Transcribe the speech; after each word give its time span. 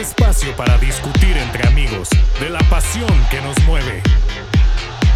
espacio 0.00 0.54
para 0.56 0.76
discutir 0.76 1.36
entre 1.38 1.66
amigos 1.66 2.10
de 2.38 2.50
la 2.50 2.58
pasión 2.68 3.08
que 3.30 3.40
nos 3.40 3.58
mueve. 3.64 4.02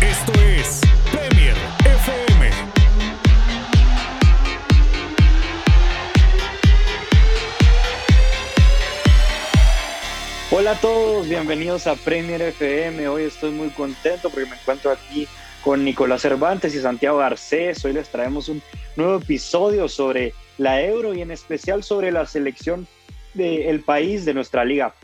Esto 0.00 0.32
es 0.40 0.80
Premier 1.12 1.54
FM. 1.84 2.50
Hola 10.50 10.70
a 10.72 10.80
todos, 10.80 11.28
bienvenidos 11.28 11.86
a 11.86 11.94
Premier 11.96 12.40
FM. 12.40 13.06
Hoy 13.08 13.24
estoy 13.24 13.50
muy 13.50 13.68
contento 13.70 14.30
porque 14.30 14.48
me 14.48 14.56
encuentro 14.56 14.90
aquí 14.90 15.28
con 15.62 15.84
Nicolás 15.84 16.22
Cervantes 16.22 16.74
y 16.74 16.80
Santiago 16.80 17.18
Garcés. 17.18 17.84
Hoy 17.84 17.92
les 17.92 18.08
traemos 18.08 18.48
un 18.48 18.62
nuevo 18.96 19.18
episodio 19.18 19.88
sobre 19.88 20.32
la 20.56 20.80
Euro 20.82 21.12
y 21.12 21.20
en 21.20 21.30
especial 21.30 21.82
sobre 21.82 22.12
la 22.12 22.24
selección 22.24 22.86
del 23.34 23.80
país 23.80 24.24
de 24.24 24.34
nuestra 24.34 24.64
liga, 24.64 24.94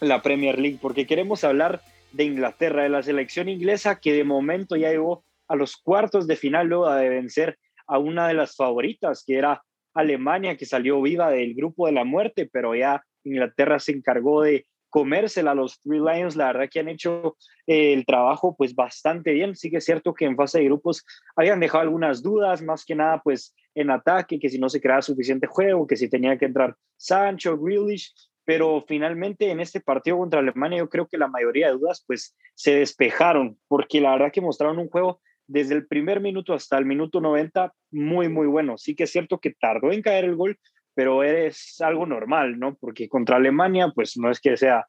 la 0.00 0.22
Premier 0.22 0.58
League, 0.58 0.78
porque 0.80 1.06
queremos 1.06 1.44
hablar 1.44 1.80
de 2.12 2.24
Inglaterra, 2.24 2.82
de 2.82 2.88
la 2.88 3.02
selección 3.02 3.48
inglesa 3.48 3.98
que 4.00 4.12
de 4.12 4.24
momento 4.24 4.76
ya 4.76 4.90
llegó 4.90 5.24
a 5.48 5.56
los 5.56 5.76
cuartos 5.76 6.26
de 6.26 6.36
final 6.36 6.68
luego 6.68 6.92
de 6.92 7.08
vencer 7.08 7.58
a 7.86 7.98
una 7.98 8.28
de 8.28 8.34
las 8.34 8.56
favoritas, 8.56 9.24
que 9.26 9.36
era 9.36 9.62
Alemania, 9.94 10.56
que 10.56 10.66
salió 10.66 11.00
viva 11.02 11.30
del 11.30 11.54
grupo 11.54 11.86
de 11.86 11.92
la 11.92 12.04
muerte, 12.04 12.48
pero 12.50 12.74
ya 12.74 13.02
Inglaterra 13.24 13.78
se 13.78 13.92
encargó 13.92 14.42
de 14.42 14.66
comérsela 14.88 15.52
a 15.52 15.54
los 15.54 15.80
Three 15.80 16.00
Lions. 16.00 16.36
La 16.36 16.48
verdad 16.48 16.68
que 16.70 16.80
han 16.80 16.88
hecho 16.88 17.36
eh, 17.66 17.92
el 17.92 18.04
trabajo 18.04 18.54
pues 18.56 18.74
bastante 18.74 19.32
bien. 19.32 19.56
Sí 19.56 19.70
que 19.70 19.78
es 19.78 19.84
cierto 19.84 20.14
que 20.14 20.26
en 20.26 20.36
fase 20.36 20.58
de 20.58 20.66
grupos 20.66 21.04
habían 21.36 21.60
dejado 21.60 21.82
algunas 21.82 22.22
dudas, 22.22 22.62
más 22.62 22.84
que 22.84 22.94
nada 22.94 23.20
pues 23.22 23.54
en 23.74 23.90
ataque, 23.90 24.38
que 24.38 24.48
si 24.48 24.58
no 24.58 24.68
se 24.68 24.80
creaba 24.80 25.02
suficiente 25.02 25.46
juego, 25.46 25.86
que 25.86 25.96
si 25.96 26.08
tenía 26.08 26.36
que 26.38 26.46
entrar 26.46 26.76
Sancho, 26.96 27.58
Grealish, 27.58 28.12
pero 28.44 28.84
finalmente 28.86 29.50
en 29.50 29.60
este 29.60 29.80
partido 29.80 30.18
contra 30.18 30.40
Alemania 30.40 30.78
yo 30.78 30.88
creo 30.88 31.06
que 31.06 31.18
la 31.18 31.28
mayoría 31.28 31.68
de 31.68 31.74
dudas 31.74 32.04
pues 32.06 32.36
se 32.54 32.76
despejaron, 32.76 33.58
porque 33.68 34.00
la 34.00 34.12
verdad 34.12 34.32
que 34.32 34.40
mostraron 34.40 34.78
un 34.78 34.88
juego 34.88 35.20
desde 35.46 35.74
el 35.74 35.86
primer 35.86 36.20
minuto 36.20 36.54
hasta 36.54 36.78
el 36.78 36.86
minuto 36.86 37.20
90 37.20 37.72
muy, 37.90 38.28
muy 38.28 38.46
bueno. 38.46 38.78
Sí 38.78 38.94
que 38.94 39.04
es 39.04 39.10
cierto 39.10 39.38
que 39.38 39.52
tardó 39.52 39.92
en 39.92 40.02
caer 40.02 40.24
el 40.24 40.36
gol, 40.36 40.58
pero 40.94 41.22
es 41.22 41.80
algo 41.80 42.06
normal, 42.06 42.58
¿no? 42.58 42.76
Porque 42.76 43.08
contra 43.08 43.36
Alemania 43.36 43.92
pues 43.94 44.16
no 44.16 44.30
es 44.30 44.40
que 44.40 44.56
sea, 44.56 44.86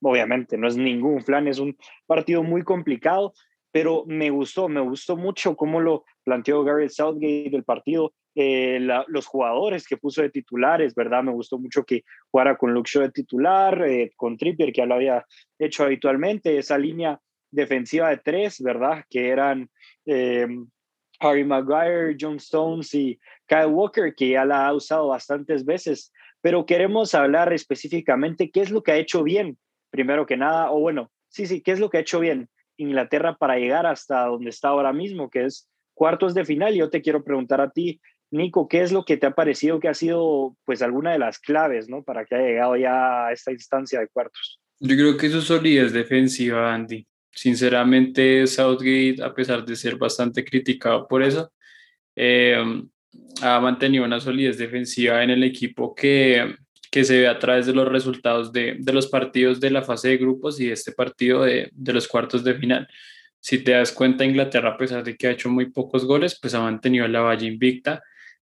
obviamente, 0.00 0.56
no 0.56 0.68
es 0.68 0.76
ningún 0.76 1.22
flan, 1.22 1.48
es 1.48 1.58
un 1.58 1.76
partido 2.06 2.42
muy 2.42 2.62
complicado, 2.62 3.32
pero 3.78 4.02
me 4.08 4.28
gustó, 4.28 4.68
me 4.68 4.80
gustó 4.80 5.16
mucho 5.16 5.54
cómo 5.54 5.80
lo 5.80 6.04
planteó 6.24 6.64
Gareth 6.64 6.90
Southgate 6.90 7.48
del 7.48 7.62
partido, 7.62 8.12
eh, 8.34 8.80
los 9.06 9.24
jugadores 9.24 9.86
que 9.86 9.96
puso 9.96 10.20
de 10.20 10.30
titulares, 10.30 10.96
¿verdad? 10.96 11.22
Me 11.22 11.30
gustó 11.30 11.60
mucho 11.60 11.84
que 11.84 12.02
jugara 12.28 12.56
con 12.56 12.74
Luke 12.74 12.90
Shaw 12.92 13.04
de 13.04 13.12
titular, 13.12 13.80
eh, 13.86 14.10
con 14.16 14.36
Trippier, 14.36 14.72
que 14.72 14.80
ya 14.80 14.86
lo 14.86 14.96
había 14.96 15.24
hecho 15.60 15.84
habitualmente, 15.84 16.58
esa 16.58 16.76
línea 16.76 17.20
defensiva 17.52 18.08
de 18.08 18.16
tres, 18.16 18.60
¿verdad? 18.60 19.04
Que 19.08 19.28
eran 19.28 19.70
eh, 20.06 20.48
Harry 21.20 21.44
Maguire, 21.44 22.16
John 22.20 22.38
Stones 22.38 22.92
y 22.94 23.16
Kyle 23.46 23.66
Walker, 23.66 24.12
que 24.12 24.30
ya 24.30 24.44
la 24.44 24.66
ha 24.66 24.74
usado 24.74 25.06
bastantes 25.06 25.64
veces, 25.64 26.12
pero 26.40 26.66
queremos 26.66 27.14
hablar 27.14 27.52
específicamente 27.52 28.50
qué 28.50 28.60
es 28.60 28.72
lo 28.72 28.82
que 28.82 28.90
ha 28.90 28.96
hecho 28.96 29.22
bien, 29.22 29.56
primero 29.88 30.26
que 30.26 30.36
nada, 30.36 30.72
o 30.72 30.80
bueno, 30.80 31.12
sí, 31.28 31.46
sí, 31.46 31.60
qué 31.60 31.70
es 31.70 31.78
lo 31.78 31.90
que 31.90 31.98
ha 31.98 32.00
hecho 32.00 32.18
bien 32.18 32.48
Inglaterra 32.78 33.36
para 33.36 33.58
llegar 33.58 33.86
hasta 33.86 34.24
donde 34.26 34.50
está 34.50 34.68
ahora 34.68 34.92
mismo, 34.92 35.28
que 35.28 35.44
es 35.44 35.68
cuartos 35.94 36.32
de 36.32 36.44
final. 36.44 36.74
Yo 36.74 36.88
te 36.88 37.02
quiero 37.02 37.22
preguntar 37.22 37.60
a 37.60 37.70
ti, 37.70 38.00
Nico, 38.30 38.68
¿qué 38.68 38.82
es 38.82 38.92
lo 38.92 39.04
que 39.04 39.16
te 39.16 39.26
ha 39.26 39.32
parecido 39.32 39.80
que 39.80 39.88
ha 39.88 39.94
sido 39.94 40.56
pues 40.64 40.80
alguna 40.80 41.12
de 41.12 41.18
las 41.18 41.38
claves, 41.38 41.88
¿no? 41.88 42.02
Para 42.02 42.24
que 42.24 42.34
haya 42.34 42.46
llegado 42.46 42.76
ya 42.76 43.26
a 43.26 43.32
esta 43.32 43.52
instancia 43.52 44.00
de 44.00 44.08
cuartos. 44.08 44.60
Yo 44.80 44.94
creo 44.96 45.16
que 45.16 45.28
su 45.28 45.42
solidez 45.42 45.92
defensiva, 45.92 46.72
Andy. 46.72 47.06
Sinceramente, 47.32 48.46
Southgate, 48.46 49.22
a 49.22 49.34
pesar 49.34 49.64
de 49.64 49.76
ser 49.76 49.96
bastante 49.96 50.44
criticado 50.44 51.06
por 51.06 51.22
eso, 51.22 51.52
eh, 52.16 52.56
ha 53.42 53.60
mantenido 53.60 54.04
una 54.04 54.20
solidez 54.20 54.58
defensiva 54.58 55.22
en 55.22 55.30
el 55.30 55.44
equipo 55.44 55.94
que, 55.94 56.54
que 56.90 57.04
se 57.04 57.20
ve 57.20 57.28
a 57.28 57.38
través 57.38 57.66
de 57.66 57.74
los 57.74 57.88
resultados 57.88 58.52
de, 58.52 58.76
de, 58.78 58.92
los 58.92 59.06
partidos 59.08 59.60
de 59.60 59.70
la 59.70 59.82
fase 59.82 60.08
de 60.08 60.16
grupos 60.16 60.60
y 60.60 60.70
este 60.70 60.92
partido 60.92 61.42
de, 61.42 61.70
de, 61.72 61.92
los 61.92 62.08
cuartos 62.08 62.44
de 62.44 62.54
final. 62.54 62.88
Si 63.40 63.58
te 63.58 63.72
das 63.72 63.92
cuenta, 63.92 64.24
Inglaterra, 64.24 64.70
a 64.70 64.76
pesar 64.76 65.04
de 65.04 65.16
que 65.16 65.28
ha 65.28 65.30
hecho 65.32 65.50
muy 65.50 65.70
pocos 65.70 66.04
goles, 66.04 66.38
pues 66.40 66.54
ha 66.54 66.60
mantenido 66.60 67.06
la 67.08 67.20
valla 67.20 67.46
invicta 67.46 68.02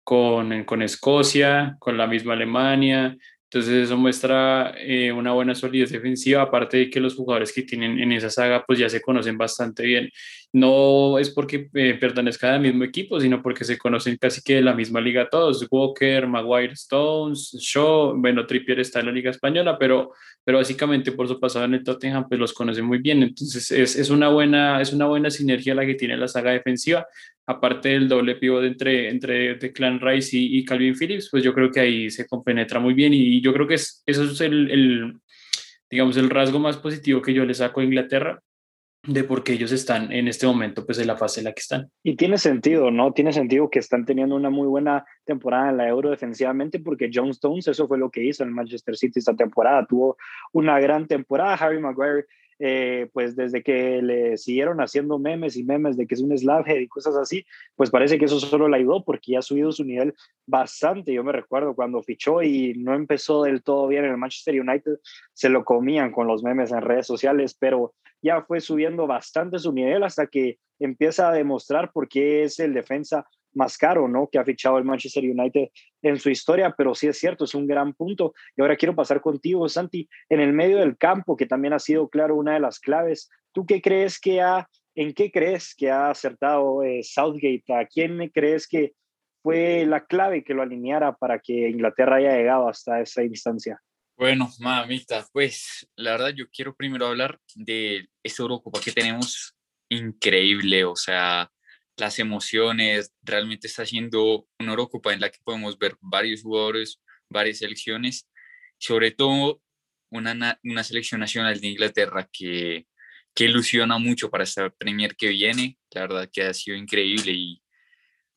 con, 0.04 0.64
con 0.64 0.82
Escocia, 0.82 1.76
con 1.80 1.98
la 1.98 2.08
misma 2.08 2.34
Alemania, 2.34 3.18
entonces 3.50 3.86
eso 3.86 3.96
muestra 3.96 4.74
eh, 4.78 5.10
una 5.14 5.32
buena 5.32 5.56
solidez 5.56 5.90
defensiva, 5.90 6.42
aparte 6.42 6.78
de 6.78 6.90
que 6.90 7.00
los 7.00 7.16
jugadores 7.16 7.54
que 7.54 7.64
tienen 7.64 7.98
en 7.98 8.12
esa 8.12 8.30
saga 8.30 8.66
pues 8.68 8.78
ya 8.78 8.90
se 8.90 9.02
conocen 9.02 9.38
bastante 9.38 9.84
bien. 9.84 10.10
No 10.52 11.18
es 11.18 11.30
porque 11.30 11.70
eh, 11.74 11.94
pertenezcan 11.94 12.56
al 12.56 12.60
mismo 12.62 12.84
equipo, 12.84 13.22
sino 13.22 13.42
porque 13.42 13.64
se 13.64 13.78
conocen 13.78 14.18
casi 14.18 14.42
que 14.42 14.56
de 14.56 14.62
la 14.62 14.74
misma 14.74 15.00
liga 15.00 15.30
todos. 15.30 15.66
Walker, 15.72 16.28
Maguire, 16.28 16.74
Stones, 16.74 17.56
Shaw, 17.58 18.18
bueno, 18.18 18.46
Trippier 18.46 18.82
está 18.82 19.00
en 19.00 19.06
la 19.06 19.12
liga 19.14 19.32
española, 19.32 19.78
pero, 19.80 20.12
pero 20.44 20.58
básicamente 20.58 21.14
por 21.14 21.30
su 21.30 21.40
pasado 21.40 21.64
en 21.66 21.76
el 21.76 21.84
Tottenham 21.86 22.28
pues 22.28 22.42
los 22.42 22.52
conocen 22.52 22.84
muy 22.84 22.98
bien. 22.98 23.24
Entonces 23.24 23.72
es, 23.72 23.96
es, 23.96 24.10
una, 24.10 24.28
buena, 24.28 24.82
es 24.82 24.92
una 24.92 25.06
buena 25.06 25.30
sinergia 25.30 25.74
la 25.74 25.86
que 25.86 25.96
tiene 25.96 26.18
la 26.18 26.28
saga 26.28 26.52
defensiva 26.52 27.08
aparte 27.48 27.90
del 27.90 28.08
doble 28.10 28.36
pivot 28.36 28.64
entre, 28.64 29.10
entre 29.10 29.56
Declan 29.56 30.00
Rice 30.00 30.38
y, 30.38 30.64
Calvin 30.66 30.96
Phillips, 30.96 31.30
pues 31.32 31.44
yo 31.44 31.54
creo 31.54 31.72
que 31.72 31.80
ahí 31.80 32.10
se 32.12 32.28
compenetra 32.28 32.80
muy 32.80 32.94
bien 32.94 33.14
y 33.14 33.42
yo 33.42 33.54
creo 33.54 33.66
que 33.66 33.76
es, 33.76 34.04
eso 34.06 34.24
es 34.26 34.42
el, 34.42 34.70
el, 34.70 35.14
digamos, 35.90 36.18
el 36.18 36.30
rasgo 36.30 36.60
más 36.60 36.78
positivo 36.78 37.22
que 37.22 37.34
yo 37.34 37.46
le 37.46 37.54
saco 37.54 37.80
a 37.80 37.86
Inglaterra 37.86 38.44
de 39.08 39.24
por 39.24 39.44
qué 39.44 39.54
ellos 39.54 39.72
están 39.72 40.12
en 40.12 40.28
este 40.28 40.46
momento 40.46 40.86
pues 40.86 41.00
en 41.00 41.08
la 41.08 41.16
fase 41.16 41.40
en 41.40 41.46
la 41.46 41.54
que 41.54 41.62
están. 41.62 41.90
Y 42.04 42.18
tiene 42.18 42.38
sentido, 42.38 42.92
¿no? 42.92 43.14
Tiene 43.14 43.32
sentido 43.32 43.70
que 43.70 43.80
están 43.80 44.06
teniendo 44.06 44.36
una 44.36 44.50
muy 44.50 44.68
buena 44.68 45.06
temporada 45.24 45.70
en 45.70 45.78
la 45.78 45.88
Euro 45.88 46.10
defensivamente 46.10 46.80
porque 46.80 47.10
John 47.14 47.30
Stones 47.30 47.68
eso 47.70 47.88
fue 47.88 47.98
lo 47.98 48.10
que 48.10 48.24
hizo 48.24 48.44
en 48.44 48.52
Manchester 48.52 48.98
City 48.98 49.20
esta 49.20 49.36
temporada, 49.36 49.86
tuvo 49.86 50.18
una 50.52 50.80
gran 50.80 51.08
temporada, 51.08 51.54
Harry 51.54 51.80
Maguire 51.80 52.26
eh, 52.60 53.10
pues 53.14 53.36
desde 53.36 53.62
que 53.62 54.02
le 54.02 54.38
siguieron 54.38 54.80
haciendo 54.82 55.20
memes 55.20 55.58
y 55.58 55.64
memes 55.64 55.98
de 55.98 56.08
que 56.08 56.16
es 56.16 56.22
un 56.22 56.38
slabhead 56.38 56.80
y 56.80 56.88
cosas 56.88 57.16
así, 57.16 57.46
pues 57.76 57.90
parece 57.90 58.18
que 58.18 58.26
eso 58.26 58.40
solo 58.40 58.68
le 58.68 58.78
ayudó 58.78 59.04
porque 59.04 59.34
ya 59.34 59.40
ha 59.40 59.44
subido 59.44 59.72
su 59.72 59.84
nivel 59.84 60.14
bastante. 60.46 61.14
Yo 61.14 61.24
me 61.24 61.32
recuerdo 61.32 61.76
cuando 61.76 62.02
fichó 62.02 62.42
y 62.42 62.74
no 62.76 62.96
empezó 62.96 63.44
del 63.44 63.64
todo 63.64 63.88
bien 63.88 64.06
en 64.06 64.12
el 64.12 64.18
Manchester 64.18 64.60
United, 64.60 65.00
se 65.34 65.50
lo 65.50 65.64
comían 65.64 66.12
con 66.12 66.28
los 66.28 66.44
memes 66.44 66.72
en 66.72 66.82
redes 66.82 67.08
sociales, 67.08 67.56
pero 67.60 67.94
ya 68.22 68.42
fue 68.42 68.60
subiendo 68.60 69.08
bastante 69.08 69.60
su 69.60 69.72
nivel 69.72 70.04
hasta 70.04 70.28
que 70.28 70.58
empieza 70.80 71.30
a 71.30 71.34
demostrar 71.34 71.92
por 71.92 72.08
qué 72.08 72.44
es 72.44 72.60
el 72.60 72.74
defensa 72.74 73.28
más 73.58 73.78
caro, 73.78 74.08
¿no? 74.08 74.30
Que 74.32 74.40
ha 74.40 74.46
fichado 74.46 74.78
el 74.78 74.86
Manchester 74.86 75.24
United 75.24 75.70
en 76.02 76.20
su 76.20 76.30
historia, 76.30 76.74
pero 76.78 76.96
sí 76.96 77.08
es 77.08 77.18
cierto, 77.18 77.44
es 77.44 77.56
un 77.56 77.68
gran 77.68 77.94
punto. 77.94 78.34
Y 78.56 78.62
ahora 78.62 78.78
quiero 78.78 78.96
pasar 78.96 79.20
contigo, 79.20 79.68
Santi, 79.68 80.08
en 80.30 80.40
el 80.40 80.54
medio 80.54 80.78
del 80.78 80.98
campo, 80.98 81.36
que 81.36 81.46
también 81.46 81.74
ha 81.74 81.80
sido, 81.80 82.08
claro, 82.08 82.36
una 82.36 82.54
de 82.54 82.60
las 82.60 82.80
claves. 82.80 83.30
¿Tú 83.52 83.66
qué 83.66 83.82
crees 83.82 84.20
que 84.20 84.40
ha, 84.40 84.70
en 84.96 85.14
qué 85.14 85.32
crees 85.32 85.76
que 85.76 85.92
ha 85.92 86.10
acertado 86.10 86.84
eh, 86.84 87.02
Southgate? 87.04 87.64
¿A 87.74 87.86
quién 87.86 88.30
crees 88.34 88.68
que 88.68 88.94
fue 89.44 89.86
la 89.86 90.06
clave 90.06 90.44
que 90.44 90.54
lo 90.54 90.62
alineara 90.62 91.14
para 91.14 91.40
que 91.40 91.70
Inglaterra 91.70 92.18
haya 92.18 92.36
llegado 92.36 92.70
hasta 92.70 93.02
esa 93.02 93.24
instancia? 93.24 93.82
Bueno, 94.18 94.50
mamita, 94.60 95.28
pues 95.32 95.88
la 95.96 96.12
verdad 96.12 96.30
yo 96.30 96.46
quiero 96.50 96.76
primero 96.76 97.06
hablar 97.06 97.40
de 97.54 98.08
esta 98.24 98.42
Eurocopa 98.42 98.80
que 98.82 98.92
tenemos 98.92 99.56
increíble, 99.90 100.86
o 100.86 100.96
sea, 100.96 101.52
las 101.98 102.20
emociones, 102.20 103.12
realmente 103.24 103.68
está 103.68 103.86
siendo 103.86 104.48
una 104.60 104.72
Eurocopa 104.72 105.14
en 105.14 105.20
la 105.20 105.30
que 105.30 105.40
podemos 105.44 105.78
ver 105.78 105.98
varios 106.00 106.44
jugadores, 106.44 107.02
varias 107.30 107.58
selecciones, 107.60 108.30
sobre 108.78 109.12
todo 109.12 109.62
una, 110.12 110.60
una 110.64 110.84
selección 110.84 111.20
nacional 111.20 111.60
de 111.60 111.68
Inglaterra 111.68 112.30
que, 112.32 112.88
que 113.34 113.46
ilusiona 113.46 113.98
mucho 113.98 114.30
para 114.30 114.44
esta 114.44 114.70
Premier 114.70 115.16
que 115.16 115.30
viene, 115.30 115.78
la 115.92 116.02
verdad 116.02 116.30
que 116.32 116.44
ha 116.44 116.54
sido 116.54 116.78
increíble 116.78 117.34
y 117.34 117.62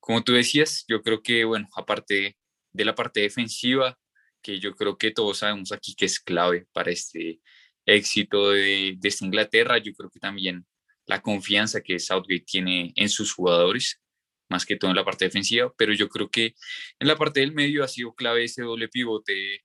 como 0.00 0.24
tú 0.24 0.32
decías, 0.32 0.84
yo 0.88 1.02
creo 1.02 1.22
que, 1.22 1.44
bueno, 1.44 1.68
aparte 1.76 2.36
de 2.72 2.84
la 2.84 2.94
parte 2.94 3.20
defensiva, 3.20 3.98
que 4.42 4.58
yo 4.58 4.74
creo 4.74 4.96
que 4.96 5.10
todos 5.10 5.38
sabemos 5.38 5.72
aquí 5.72 5.94
que 5.94 6.06
es 6.06 6.18
clave 6.18 6.66
para 6.72 6.90
este 6.90 7.40
éxito 7.86 8.50
de, 8.50 8.96
de 8.98 9.08
esta 9.08 9.26
Inglaterra, 9.26 9.78
yo 9.78 9.92
creo 9.92 10.10
que 10.10 10.18
también 10.18 10.66
la 11.10 11.20
confianza 11.20 11.80
que 11.80 11.98
Southgate 11.98 12.44
tiene 12.46 12.92
en 12.94 13.08
sus 13.08 13.32
jugadores, 13.32 14.00
más 14.48 14.64
que 14.64 14.76
todo 14.76 14.92
en 14.92 14.96
la 14.96 15.04
parte 15.04 15.24
defensiva, 15.24 15.72
pero 15.76 15.92
yo 15.92 16.08
creo 16.08 16.30
que 16.30 16.54
en 17.00 17.08
la 17.08 17.16
parte 17.16 17.40
del 17.40 17.52
medio 17.52 17.82
ha 17.82 17.88
sido 17.88 18.14
clave 18.14 18.44
ese 18.44 18.62
doble 18.62 18.88
pivote 18.88 19.64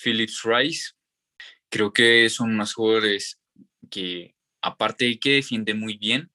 Phillips 0.00 0.42
Rice. 0.44 0.92
Creo 1.68 1.92
que 1.92 2.30
son 2.30 2.54
unos 2.54 2.72
jugadores 2.72 3.40
que, 3.90 4.36
aparte 4.62 5.06
de 5.06 5.18
que 5.18 5.30
defienden 5.32 5.80
muy 5.80 5.96
bien, 5.96 6.30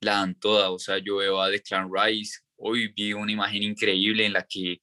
la 0.00 0.12
dan 0.20 0.38
toda. 0.38 0.70
O 0.70 0.78
sea, 0.78 0.98
yo 0.98 1.16
veo 1.16 1.40
a 1.40 1.50
Declan 1.50 1.90
Rice, 1.92 2.38
hoy 2.58 2.92
vi 2.94 3.12
una 3.12 3.32
imagen 3.32 3.64
increíble 3.64 4.24
en 4.24 4.34
la 4.34 4.46
que 4.48 4.80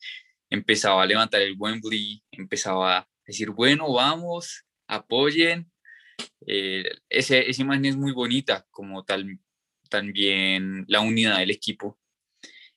empezaba 0.50 1.02
a 1.02 1.06
levantar 1.06 1.42
el 1.42 1.56
Wembley, 1.58 2.22
empezaba 2.32 3.08
decir, 3.26 3.52
bueno, 3.52 3.94
vamos, 3.94 4.66
apoyen. 4.86 5.72
Eh, 6.46 6.90
esa 7.10 7.62
imagen 7.62 7.86
es 7.86 7.98
muy 7.98 8.14
bonita, 8.14 8.66
como 8.72 9.04
tal, 9.04 9.40
también 9.90 10.86
la 10.88 11.02
unidad 11.02 11.40
del 11.40 11.52
equipo. 11.52 12.00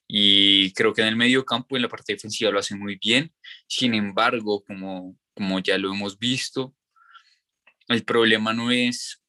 Y 0.09 0.73
creo 0.73 0.93
que 0.93 1.03
en 1.03 1.09
el 1.09 1.17
medio 1.17 1.45
campo, 1.45 1.77
en 1.77 1.83
la 1.83 1.89
parte 1.89 2.15
defensiva, 2.15 2.51
lo 2.51 2.59
hace 2.59 2.75
muy 2.75 2.97
bien. 2.97 3.33
Sin 3.69 3.95
embargo, 3.95 4.65
como, 4.65 5.17
como 5.35 5.61
ya 5.61 5.79
lo 5.79 5.93
hemos 5.93 6.19
visto, 6.19 6.75
el 7.89 8.05
problema 8.05 8.53
no 8.53 8.73
es, 8.73 9.23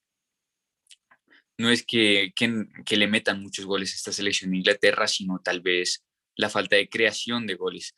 no 1.57 1.69
es 1.69 1.85
que, 1.85 2.33
que, 2.35 2.65
que 2.83 2.97
le 2.97 3.07
metan 3.07 3.41
muchos 3.41 3.65
goles 3.65 3.93
a 3.93 3.95
esta 3.95 4.11
selección 4.11 4.51
de 4.51 4.57
Inglaterra, 4.57 5.07
sino 5.07 5.39
tal 5.39 5.61
vez 5.61 6.03
la 6.35 6.49
falta 6.49 6.75
de 6.77 6.89
creación 6.89 7.45
de 7.45 7.55
goles. 7.55 7.95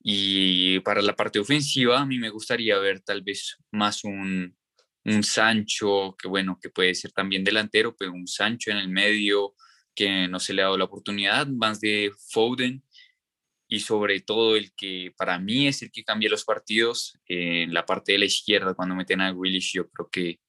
Y 0.00 0.80
para 0.80 1.02
la 1.02 1.14
parte 1.14 1.38
ofensiva, 1.38 2.00
a 2.00 2.06
mí 2.06 2.18
me 2.18 2.30
gustaría 2.30 2.78
ver 2.78 3.00
tal 3.00 3.22
vez 3.22 3.58
más 3.70 4.02
un, 4.02 4.57
un 5.08 5.22
Sancho, 5.22 6.16
que 6.20 6.28
bueno, 6.28 6.58
que 6.60 6.70
puede 6.70 6.94
ser 6.94 7.12
también 7.12 7.44
delantero, 7.44 7.96
pero 7.96 8.12
un 8.12 8.26
Sancho 8.26 8.70
en 8.70 8.78
el 8.78 8.88
medio 8.88 9.54
que 9.94 10.28
no 10.28 10.38
se 10.38 10.54
le 10.54 10.62
ha 10.62 10.66
dado 10.66 10.78
la 10.78 10.84
oportunidad, 10.84 11.46
más 11.46 11.80
de 11.80 12.12
Foden 12.30 12.82
y 13.68 13.80
sobre 13.80 14.20
todo 14.20 14.56
el 14.56 14.72
que 14.74 15.12
para 15.16 15.38
mí 15.38 15.66
es 15.66 15.82
el 15.82 15.90
que 15.90 16.04
cambia 16.04 16.30
los 16.30 16.44
partidos 16.44 17.18
en 17.26 17.74
la 17.74 17.84
parte 17.84 18.12
de 18.12 18.18
la 18.18 18.24
izquierda 18.24 18.74
cuando 18.74 18.94
meten 18.94 19.20
a 19.20 19.32
Willis, 19.32 19.72
yo 19.72 19.88
creo 19.90 20.08
que 20.10 20.40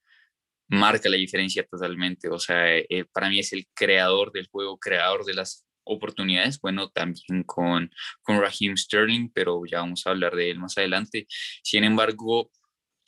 marca 0.70 1.10
la 1.10 1.18
diferencia 1.18 1.66
totalmente, 1.66 2.30
o 2.30 2.40
sea, 2.40 2.78
eh, 2.78 3.06
para 3.12 3.30
mí 3.30 3.40
es 3.40 3.52
el 3.54 3.68
creador 3.74 4.32
del 4.32 4.48
juego, 4.48 4.78
creador 4.78 5.26
de 5.26 5.34
las 5.34 5.66
oportunidades, 5.84 6.60
bueno, 6.62 6.90
también 6.90 7.44
con, 7.46 7.92
con 8.22 8.40
Raheem 8.40 8.78
Sterling, 8.78 9.32
pero 9.34 9.64
ya 9.66 9.80
vamos 9.80 10.06
a 10.06 10.12
hablar 10.12 10.36
de 10.36 10.52
él 10.52 10.60
más 10.60 10.78
adelante. 10.78 11.26
Sin 11.64 11.84
embargo, 11.84 12.52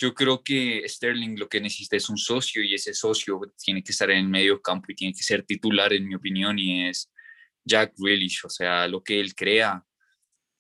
yo 0.02 0.16
creo 0.16 0.44
que 0.44 0.82
Sterling 0.88 1.38
lo 1.38 1.48
que 1.48 1.62
necesita 1.62 1.96
es 1.96 2.10
un 2.10 2.18
socio 2.18 2.64
y 2.64 2.74
ese 2.74 2.92
socio 2.92 3.40
tiene 3.64 3.84
que 3.84 3.92
estar 3.92 4.10
en 4.10 4.18
el 4.18 4.28
medio 4.28 4.60
campo 4.60 4.88
y 4.90 4.96
tiene 4.96 5.14
que 5.14 5.22
ser 5.22 5.44
titular, 5.44 5.94
en 5.94 6.08
mi 6.08 6.16
opinión, 6.16 6.58
y 6.58 6.88
es 6.88 7.12
Jack 7.64 7.94
Grealish, 7.96 8.46
o 8.46 8.50
sea, 8.50 8.88
lo 8.88 9.04
que 9.04 9.20
él 9.20 9.36
crea. 9.36 9.86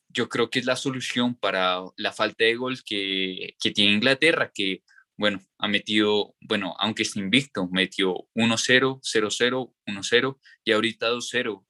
Yo 0.10 0.30
creo 0.30 0.52
que 0.52 0.60
es 0.60 0.66
la 0.66 0.76
solución 0.76 1.34
para 1.36 1.80
la 1.98 2.12
falta 2.12 2.44
de 2.44 2.54
gol 2.54 2.84
que, 2.84 3.56
que 3.60 3.72
tiene 3.72 3.94
Inglaterra, 3.94 4.52
que, 4.54 4.84
bueno, 5.18 5.42
ha 5.58 5.68
metido, 5.68 6.36
bueno, 6.42 6.76
aunque 6.78 7.02
está 7.02 7.20
invicto, 7.20 7.68
metió 7.72 8.14
1-0, 8.36 9.00
0-0, 9.02 9.74
1-0 9.88 10.40
y 10.66 10.72
ahorita 10.72 11.10
2-0, 11.10 11.66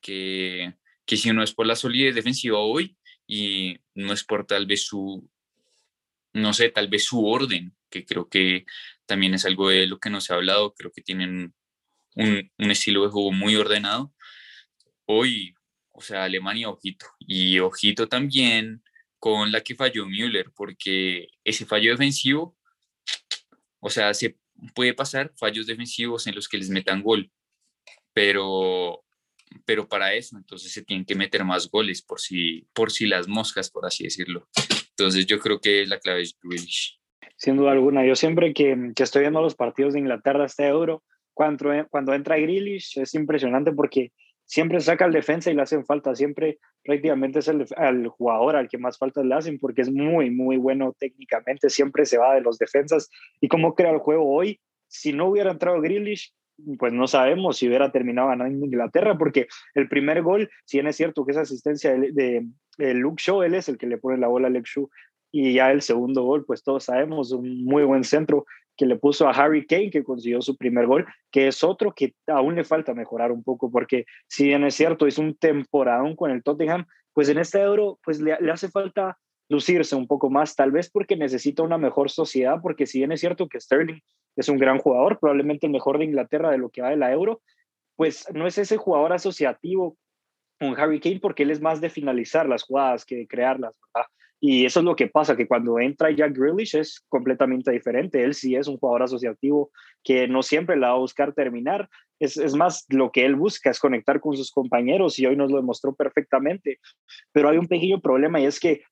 que, 0.00 0.74
que 1.04 1.16
si 1.16 1.32
no 1.32 1.42
es 1.42 1.52
por 1.52 1.66
la 1.66 1.74
solidez 1.74 2.14
defensiva 2.14 2.58
hoy 2.60 2.96
y 3.26 3.78
no 3.96 4.12
es 4.12 4.22
por 4.22 4.46
tal 4.46 4.66
vez 4.66 4.86
su, 4.86 5.28
no 6.36 6.52
sé, 6.52 6.68
tal 6.68 6.88
vez 6.88 7.04
su 7.04 7.26
orden, 7.26 7.74
que 7.90 8.04
creo 8.04 8.28
que 8.28 8.66
también 9.06 9.32
es 9.34 9.46
algo 9.46 9.70
de 9.70 9.86
lo 9.86 9.98
que 9.98 10.10
no 10.10 10.20
se 10.20 10.32
ha 10.32 10.36
hablado, 10.36 10.74
creo 10.74 10.92
que 10.92 11.00
tienen 11.00 11.54
un, 12.14 12.50
estilo 12.70 13.04
de 13.04 13.08
juego 13.08 13.32
muy 13.32 13.56
ordenado. 13.56 14.12
Hoy, 15.06 15.54
o 15.92 16.02
sea, 16.02 16.24
Alemania, 16.24 16.68
ojito. 16.68 17.06
Y 17.20 17.58
ojito 17.58 18.06
también 18.08 18.82
con 19.18 19.50
la 19.50 19.62
que 19.62 19.74
falló 19.74 20.06
Müller, 20.06 20.52
porque 20.54 21.28
ese 21.42 21.64
fallo 21.64 21.90
defensivo, 21.90 22.56
o 23.80 23.88
sea, 23.88 24.12
se 24.12 24.38
puede 24.74 24.92
pasar 24.92 25.32
fallos 25.36 25.66
defensivos 25.66 26.26
en 26.26 26.34
los 26.34 26.48
que 26.48 26.58
les 26.58 26.68
metan 26.68 27.02
gol, 27.02 27.30
pero, 28.12 29.04
pero 29.64 29.88
para 29.88 30.12
eso 30.14 30.36
entonces 30.36 30.70
se 30.70 30.84
tienen 30.84 31.06
que 31.06 31.14
meter 31.14 31.44
más 31.44 31.70
goles 31.70 32.02
por 32.02 32.20
si, 32.20 32.66
por 32.74 32.92
si 32.92 33.06
las 33.06 33.26
moscas, 33.26 33.70
por 33.70 33.86
así 33.86 34.04
decirlo. 34.04 34.48
Entonces 34.98 35.26
yo 35.26 35.38
creo 35.38 35.60
que 35.60 35.86
la 35.86 35.98
clave 35.98 36.22
es 36.22 36.38
Grealish. 36.42 36.98
Sin 37.36 37.56
duda 37.56 37.72
alguna, 37.72 38.06
yo 38.06 38.16
siempre 38.16 38.54
que, 38.54 38.92
que, 38.94 39.02
estoy 39.02 39.22
viendo 39.22 39.42
los 39.42 39.54
partidos 39.54 39.92
de 39.92 40.00
Inglaterra 40.00 40.46
este 40.46 40.66
Euro, 40.66 41.02
cuando, 41.34 41.70
cuando 41.90 42.14
entra 42.14 42.38
Grealish 42.38 42.98
es 42.98 43.14
impresionante 43.14 43.72
porque 43.72 44.12
siempre 44.46 44.80
saca 44.80 45.04
al 45.04 45.12
defensa 45.12 45.50
y 45.50 45.54
le 45.54 45.62
hacen 45.62 45.84
falta, 45.84 46.14
siempre 46.14 46.58
prácticamente 46.82 47.40
es 47.40 47.48
el, 47.48 48.08
jugador 48.08 48.56
al 48.56 48.68
que 48.68 48.78
más 48.78 48.96
falta 48.96 49.22
le 49.22 49.34
hacen 49.34 49.58
porque 49.58 49.82
es 49.82 49.90
muy, 49.90 50.30
muy 50.30 50.56
bueno 50.56 50.96
técnicamente, 50.98 51.68
siempre 51.68 52.06
se 52.06 52.16
va 52.16 52.34
de 52.34 52.40
los 52.40 52.56
defensas. 52.58 53.10
Y 53.40 53.48
cómo 53.48 53.74
crea 53.74 53.90
el 53.90 53.98
juego 53.98 54.26
hoy, 54.34 54.60
si 54.88 55.12
no 55.12 55.28
hubiera 55.28 55.50
entrado 55.50 55.80
Grealish, 55.80 56.32
pues 56.78 56.92
no 56.92 57.06
sabemos 57.06 57.58
si 57.58 57.68
hubiera 57.68 57.92
terminado 57.92 58.28
ganando 58.28 58.64
Inglaterra, 58.64 59.16
porque 59.18 59.48
el 59.74 59.88
primer 59.88 60.22
gol, 60.22 60.50
si 60.64 60.78
bien 60.78 60.86
es 60.86 60.96
cierto 60.96 61.24
que 61.24 61.32
es 61.32 61.38
asistencia 61.38 61.94
de, 61.94 62.46
Luke 62.78 63.22
Shaw, 63.24 63.42
él 63.42 63.54
es 63.54 63.68
el 63.68 63.78
que 63.78 63.86
le 63.86 63.98
pone 63.98 64.18
la 64.18 64.28
bola 64.28 64.48
a 64.48 64.50
Luke 64.50 64.68
Shaw, 64.68 64.88
y 65.32 65.54
ya 65.54 65.70
el 65.70 65.82
segundo 65.82 66.22
gol, 66.22 66.44
pues 66.44 66.62
todos 66.62 66.84
sabemos, 66.84 67.32
un 67.32 67.64
muy 67.64 67.84
buen 67.84 68.04
centro 68.04 68.46
que 68.76 68.86
le 68.86 68.96
puso 68.96 69.26
a 69.26 69.32
Harry 69.32 69.66
Kane, 69.66 69.90
que 69.90 70.04
consiguió 70.04 70.42
su 70.42 70.56
primer 70.56 70.86
gol, 70.86 71.06
que 71.30 71.48
es 71.48 71.64
otro 71.64 71.92
que 71.92 72.14
aún 72.26 72.56
le 72.56 72.64
falta 72.64 72.94
mejorar 72.94 73.32
un 73.32 73.42
poco, 73.42 73.70
porque 73.70 74.04
si 74.28 74.44
bien 74.44 74.64
es 74.64 74.74
cierto, 74.74 75.06
es 75.06 75.18
un 75.18 75.34
temporadón 75.34 76.14
con 76.14 76.30
el 76.30 76.42
Tottenham, 76.42 76.86
pues 77.12 77.30
en 77.30 77.38
este 77.38 77.60
euro, 77.60 77.98
pues 78.04 78.20
le 78.20 78.34
hace 78.50 78.68
falta 78.68 79.18
lucirse 79.48 79.94
un 79.94 80.06
poco 80.06 80.30
más, 80.30 80.56
tal 80.56 80.72
vez 80.72 80.90
porque 80.90 81.16
necesita 81.16 81.62
una 81.62 81.78
mejor 81.78 82.10
sociedad, 82.10 82.60
porque 82.62 82.86
si 82.86 82.98
bien 82.98 83.12
es 83.12 83.20
cierto 83.20 83.48
que 83.48 83.60
Sterling 83.60 84.00
es 84.36 84.48
un 84.48 84.58
gran 84.58 84.78
jugador, 84.78 85.18
probablemente 85.18 85.66
el 85.66 85.72
mejor 85.72 85.98
de 85.98 86.04
Inglaterra 86.04 86.50
de 86.50 86.58
lo 86.58 86.70
que 86.70 86.82
va 86.82 86.90
de 86.90 86.96
la 86.96 87.12
Euro, 87.12 87.40
pues 87.96 88.26
no 88.34 88.46
es 88.46 88.58
ese 88.58 88.76
jugador 88.76 89.12
asociativo 89.12 89.96
con 90.58 90.78
Harry 90.78 91.00
Kane 91.00 91.20
porque 91.20 91.42
él 91.42 91.50
es 91.50 91.60
más 91.60 91.80
de 91.80 91.90
finalizar 91.90 92.48
las 92.48 92.62
jugadas 92.62 93.04
que 93.04 93.16
de 93.16 93.26
crearlas. 93.26 93.78
Y 94.38 94.66
eso 94.66 94.80
es 94.80 94.84
lo 94.84 94.96
que 94.96 95.06
pasa, 95.06 95.34
que 95.34 95.48
cuando 95.48 95.78
entra 95.78 96.10
Jack 96.10 96.36
Grealish 96.36 96.76
es 96.76 97.00
completamente 97.08 97.70
diferente. 97.70 98.22
Él 98.22 98.34
sí 98.34 98.54
es 98.54 98.68
un 98.68 98.76
jugador 98.76 99.04
asociativo 99.04 99.70
que 100.04 100.28
no 100.28 100.42
siempre 100.42 100.76
la 100.76 100.88
va 100.88 100.94
a 100.94 100.98
buscar 100.98 101.32
terminar. 101.32 101.88
Es, 102.18 102.36
es, 102.36 102.54
más, 102.54 102.84
lo 102.90 103.10
que 103.10 103.24
él 103.24 103.34
busca 103.34 103.70
es 103.70 103.80
conectar 103.80 104.20
con 104.20 104.36
sus 104.36 104.50
compañeros 104.50 105.18
y 105.18 105.26
hoy 105.26 105.36
nos 105.36 105.50
lo 105.50 105.56
demostró 105.56 105.94
perfectamente. 105.94 106.80
Pero 107.32 107.48
hay 107.48 107.56
un 107.56 107.66
pequeño 107.66 108.00
problema 108.00 108.38
y 108.38 108.44
es 108.44 108.60
que 108.60 108.82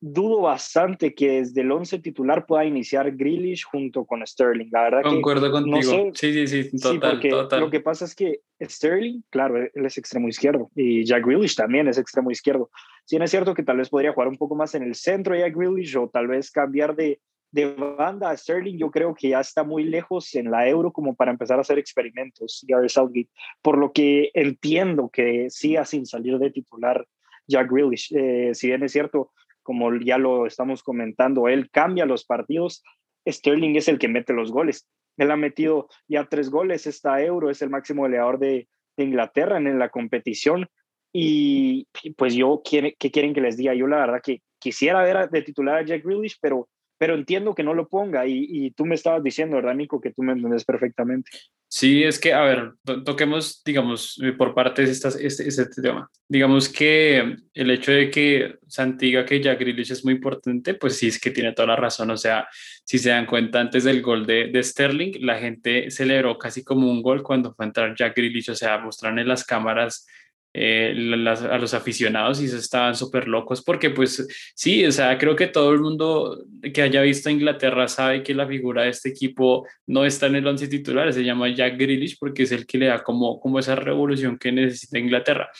dudo 0.00 0.40
bastante 0.40 1.14
que 1.14 1.40
desde 1.40 1.60
el 1.60 1.70
11 1.70 1.98
titular 1.98 2.46
pueda 2.46 2.64
iniciar 2.64 3.14
Grealish 3.14 3.64
junto 3.64 4.06
con 4.06 4.26
Sterling. 4.26 4.68
La 4.72 4.84
verdad 4.84 5.02
Concuerdo 5.02 5.50
contigo. 5.50 6.10
sí, 6.14 6.46
sí, 6.46 6.46
sí, 6.46 6.78
total, 6.78 7.20
total. 7.20 7.60
Lo 7.60 7.70
que 7.70 7.80
pasa 7.80 8.06
es 8.06 8.14
que 8.14 8.40
Sterling, 8.62 9.22
claro, 9.28 9.58
él 9.58 9.86
es 9.86 9.98
extremo 9.98 10.28
izquierdo 10.28 10.70
y 10.74 11.04
Jack 11.04 11.26
Grealish 11.26 11.54
también 11.54 11.86
es 11.86 11.98
extremo 11.98 12.30
izquierdo. 12.30 12.70
Sí, 13.04 13.16
es 13.16 13.30
cierto 13.30 13.54
que 13.54 13.62
tal 13.62 13.76
vez 13.76 13.90
podría 13.90 14.12
jugar 14.12 14.28
un 14.28 14.36
poco 14.36 14.54
más 14.54 14.74
en 14.74 14.84
el 14.84 14.94
centro 14.94 15.36
Jack 15.36 15.54
Grealish 15.54 15.96
o 15.96 16.08
tal 16.08 16.28
vez 16.28 16.50
cambiar 16.50 16.96
de, 16.96 17.20
de 17.50 17.74
banda 17.74 18.30
a 18.30 18.36
Sterling. 18.36 18.78
Yo 18.78 18.90
creo 18.90 19.14
que 19.14 19.28
ya 19.30 19.40
está 19.40 19.64
muy 19.64 19.84
lejos 19.84 20.34
en 20.34 20.50
la 20.50 20.66
Euro 20.66 20.92
como 20.92 21.14
para 21.14 21.30
empezar 21.30 21.58
a 21.58 21.62
hacer 21.62 21.78
experimentos, 21.78 22.64
Gary 22.66 22.88
Southgate. 22.88 23.28
Por 23.60 23.76
lo 23.76 23.92
que 23.92 24.30
entiendo 24.32 25.10
que 25.12 25.50
siga 25.50 25.84
sin 25.84 26.06
salir 26.06 26.38
de 26.38 26.50
titular 26.50 27.06
Jack 27.46 27.70
Grealish. 27.70 28.14
Eh, 28.14 28.54
si 28.54 28.68
bien 28.68 28.82
es 28.82 28.92
cierto, 28.92 29.32
como 29.70 29.94
ya 30.00 30.18
lo 30.18 30.46
estamos 30.46 30.82
comentando, 30.82 31.46
él 31.46 31.70
cambia 31.70 32.06
los 32.06 32.24
partidos, 32.24 32.82
Sterling 33.24 33.76
es 33.76 33.86
el 33.86 34.00
que 34.00 34.08
mete 34.08 34.32
los 34.32 34.50
goles. 34.50 34.88
Él 35.16 35.30
ha 35.30 35.36
metido 35.36 35.88
ya 36.08 36.24
tres 36.24 36.50
goles 36.50 36.88
esta 36.88 37.22
Euro, 37.22 37.50
es 37.50 37.62
el 37.62 37.70
máximo 37.70 38.02
goleador 38.02 38.40
de, 38.40 38.66
Inglaterra 38.96 39.58
en, 39.58 39.78
la 39.78 39.90
competición. 39.90 40.66
Y, 41.14 41.86
pues 42.16 42.34
yo, 42.34 42.62
¿qué, 42.68 42.96
¿qué 42.98 43.12
quieren 43.12 43.32
que 43.32 43.40
les 43.40 43.56
diga? 43.56 43.74
Yo 43.74 43.86
la 43.86 43.98
verdad 43.98 44.20
que 44.20 44.42
quisiera 44.58 45.04
ver 45.04 45.30
de 45.30 45.42
titular 45.42 45.76
a 45.76 45.84
Jack 45.84 46.04
Grealish, 46.04 46.36
pero 46.40 46.68
pero 47.00 47.14
entiendo 47.14 47.54
que 47.54 47.62
no 47.62 47.72
lo 47.72 47.88
ponga 47.88 48.26
y, 48.26 48.72
tú 48.72 48.84
me 48.84 48.94
estabas 48.94 49.22
diciendo, 49.22 49.56
¿verdad, 49.56 49.74
Nico? 49.74 50.02
Que 50.02 50.12
tú 50.12 50.22
me 50.22 50.32
entiendes 50.32 50.66
perfectamente. 50.66 51.30
Sí, 51.72 52.02
es 52.02 52.18
que, 52.18 52.32
a 52.32 52.40
ver, 52.40 52.72
toquemos, 53.04 53.62
digamos, 53.64 54.20
eh, 54.24 54.32
por 54.32 54.54
partes 54.54 55.04
este, 55.04 55.46
este, 55.46 55.80
tema. 55.80 56.10
Digamos 56.28 56.68
que 56.68 57.36
el 57.54 57.70
hecho 57.70 57.92
de 57.92 58.10
que 58.10 58.56
Santiga, 58.66 59.24
que 59.24 59.40
Jack 59.40 59.60
Grealish 59.60 59.92
es 59.92 60.04
muy 60.04 60.14
importante, 60.14 60.74
pues 60.74 60.98
sí, 60.98 61.06
es 61.06 61.20
que 61.20 61.30
tiene 61.30 61.52
toda 61.52 61.68
la 61.68 61.76
razón. 61.76 62.10
O 62.10 62.16
sea, 62.16 62.48
si 62.84 62.98
se 62.98 63.10
dan 63.10 63.24
cuenta, 63.24 63.60
antes 63.60 63.84
del 63.84 64.02
gol 64.02 64.26
de, 64.26 64.48
de 64.48 64.62
Sterling, 64.64 65.12
la 65.20 65.38
gente 65.38 65.92
celebró 65.92 66.36
casi 66.38 66.64
como 66.64 66.90
un 66.90 67.02
gol 67.02 67.22
cuando 67.22 67.54
fue 67.54 67.66
a 67.66 67.68
entrar 67.68 67.94
Jack 67.94 68.16
Grealish. 68.16 68.50
O 68.50 68.56
sea, 68.56 68.78
mostraron 68.78 69.20
en 69.20 69.28
las 69.28 69.44
cámaras 69.44 70.08
eh, 70.52 70.92
a 70.92 71.58
los 71.58 71.74
aficionados 71.74 72.40
y 72.40 72.48
se 72.48 72.58
estaban 72.58 72.96
súper 72.96 73.28
locos 73.28 73.62
porque 73.62 73.90
pues 73.90 74.26
sí, 74.56 74.84
o 74.84 74.90
sea, 74.90 75.16
creo 75.16 75.36
que 75.36 75.46
todo 75.46 75.72
el 75.72 75.80
mundo 75.80 76.44
que 76.74 76.82
haya 76.82 77.02
visto 77.02 77.28
a 77.28 77.32
Inglaterra 77.32 77.86
sabe 77.86 78.24
que 78.24 78.34
la 78.34 78.48
figura 78.48 78.82
de 78.82 78.88
este 78.88 79.10
equipo 79.10 79.64
no 79.86 80.04
está 80.04 80.26
en 80.26 80.34
el 80.36 80.46
once 80.46 80.66
titular, 80.66 81.12
se 81.12 81.22
llama 81.22 81.54
Jack 81.54 81.76
Grealish 81.78 82.18
porque 82.18 82.42
es 82.42 82.50
el 82.52 82.66
que 82.66 82.78
le 82.78 82.86
da 82.86 83.00
como, 83.02 83.38
como 83.38 83.60
esa 83.60 83.76
revolución 83.76 84.38
que 84.38 84.50
necesita 84.50 84.98
Inglaterra. 84.98 85.50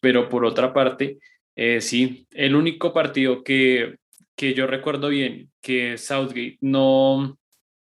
Pero 0.00 0.28
por 0.30 0.46
otra 0.46 0.72
parte, 0.72 1.18
eh, 1.54 1.82
sí, 1.82 2.26
el 2.30 2.56
único 2.56 2.92
partido 2.92 3.44
que, 3.44 3.96
que 4.34 4.54
yo 4.54 4.66
recuerdo 4.66 5.10
bien 5.10 5.50
que 5.60 5.98
Southgate 5.98 6.56
no, 6.62 7.38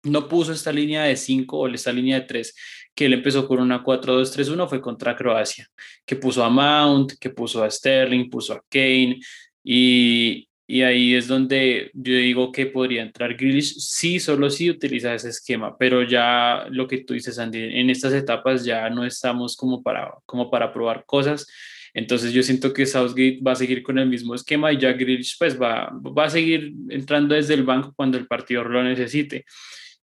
no 0.03 0.27
puso 0.27 0.53
esta 0.53 0.71
línea 0.71 1.03
de 1.03 1.15
5 1.15 1.57
o 1.57 1.67
esta 1.67 1.91
línea 1.91 2.21
de 2.21 2.25
3 2.25 2.55
que 2.97 3.05
él 3.05 3.13
empezó 3.13 3.47
con 3.47 3.59
una 3.59 3.83
4-2-3-1 3.83 4.67
fue 4.67 4.81
contra 4.81 5.15
Croacia, 5.15 5.67
que 6.03 6.15
puso 6.15 6.43
a 6.43 6.49
Mount, 6.49 7.13
que 7.19 7.29
puso 7.29 7.63
a 7.63 7.69
Sterling, 7.69 8.27
puso 8.27 8.53
a 8.53 8.61
Kane 8.67 9.19
y, 9.63 10.49
y 10.65 10.81
ahí 10.81 11.13
es 11.13 11.27
donde 11.27 11.91
yo 11.93 12.15
digo 12.15 12.51
que 12.51 12.65
podría 12.65 13.03
entrar 13.03 13.35
Grealish, 13.35 13.75
sí, 13.77 14.19
solo 14.19 14.49
si 14.49 14.71
utiliza 14.71 15.13
ese 15.13 15.29
esquema, 15.29 15.77
pero 15.77 16.01
ya 16.01 16.65
lo 16.71 16.87
que 16.87 17.03
tú 17.03 17.13
dices, 17.13 17.37
Andy, 17.37 17.79
en 17.79 17.91
estas 17.91 18.13
etapas 18.13 18.65
ya 18.65 18.89
no 18.89 19.05
estamos 19.05 19.55
como 19.55 19.83
para, 19.83 20.15
como 20.25 20.49
para 20.49 20.73
probar 20.73 21.05
cosas. 21.05 21.45
Entonces 21.93 22.33
yo 22.33 22.41
siento 22.41 22.73
que 22.73 22.87
Southgate 22.87 23.39
va 23.45 23.51
a 23.51 23.55
seguir 23.55 23.83
con 23.83 23.99
el 23.99 24.09
mismo 24.09 24.33
esquema 24.33 24.73
y 24.73 24.79
ya 24.79 24.93
Grealish 24.93 25.37
pues 25.37 25.59
va, 25.61 25.91
va 25.93 26.25
a 26.25 26.29
seguir 26.31 26.73
entrando 26.89 27.35
desde 27.35 27.53
el 27.53 27.63
banco 27.63 27.93
cuando 27.95 28.17
el 28.17 28.25
partido 28.25 28.63
lo 28.63 28.83
necesite. 28.83 29.45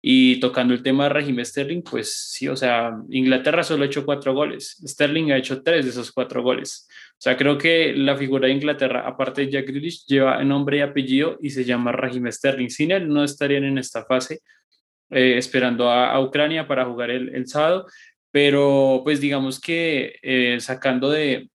Y 0.05 0.41
tocando 0.41 0.73
el 0.73 0.83
tema 0.83 1.05
de 1.05 1.11
Raheem 1.11 1.45
Sterling, 1.45 1.81
pues 1.81 2.13
sí, 2.13 2.49
o 2.49 2.57
sea, 2.57 2.91
Inglaterra 3.09 3.63
solo 3.63 3.83
ha 3.83 3.85
hecho 3.85 4.03
cuatro 4.03 4.33
goles, 4.33 4.75
Sterling 4.85 5.31
ha 5.31 5.37
hecho 5.37 5.63
tres 5.63 5.85
de 5.85 5.91
esos 5.91 6.11
cuatro 6.11 6.43
goles. 6.43 6.89
O 7.13 7.21
sea, 7.23 7.37
creo 7.37 7.57
que 7.57 7.93
la 7.95 8.17
figura 8.17 8.47
de 8.47 8.53
Inglaterra, 8.53 9.07
aparte 9.07 9.45
de 9.45 9.51
Jack 9.51 9.67
Grealish, 9.67 10.05
lleva 10.05 10.43
nombre 10.43 10.77
y 10.77 10.81
apellido 10.81 11.37
y 11.41 11.51
se 11.51 11.63
llama 11.63 11.93
Raheem 11.93 12.29
Sterling. 12.29 12.69
Sin 12.69 12.91
él 12.91 13.07
no 13.07 13.23
estarían 13.23 13.63
en 13.63 13.77
esta 13.77 14.03
fase, 14.03 14.41
eh, 15.09 15.37
esperando 15.37 15.89
a, 15.89 16.19
Ucrania 16.19 16.67
para 16.67 16.83
jugar 16.85 17.09
el, 17.09 17.33
el, 17.33 17.47
sábado. 17.47 17.87
Pero 18.29 19.01
pues 19.05 19.21
digamos 19.21 19.61
que 19.61 20.17
eh, 20.21 20.57
sacando 20.59 21.09
de, 21.11 21.49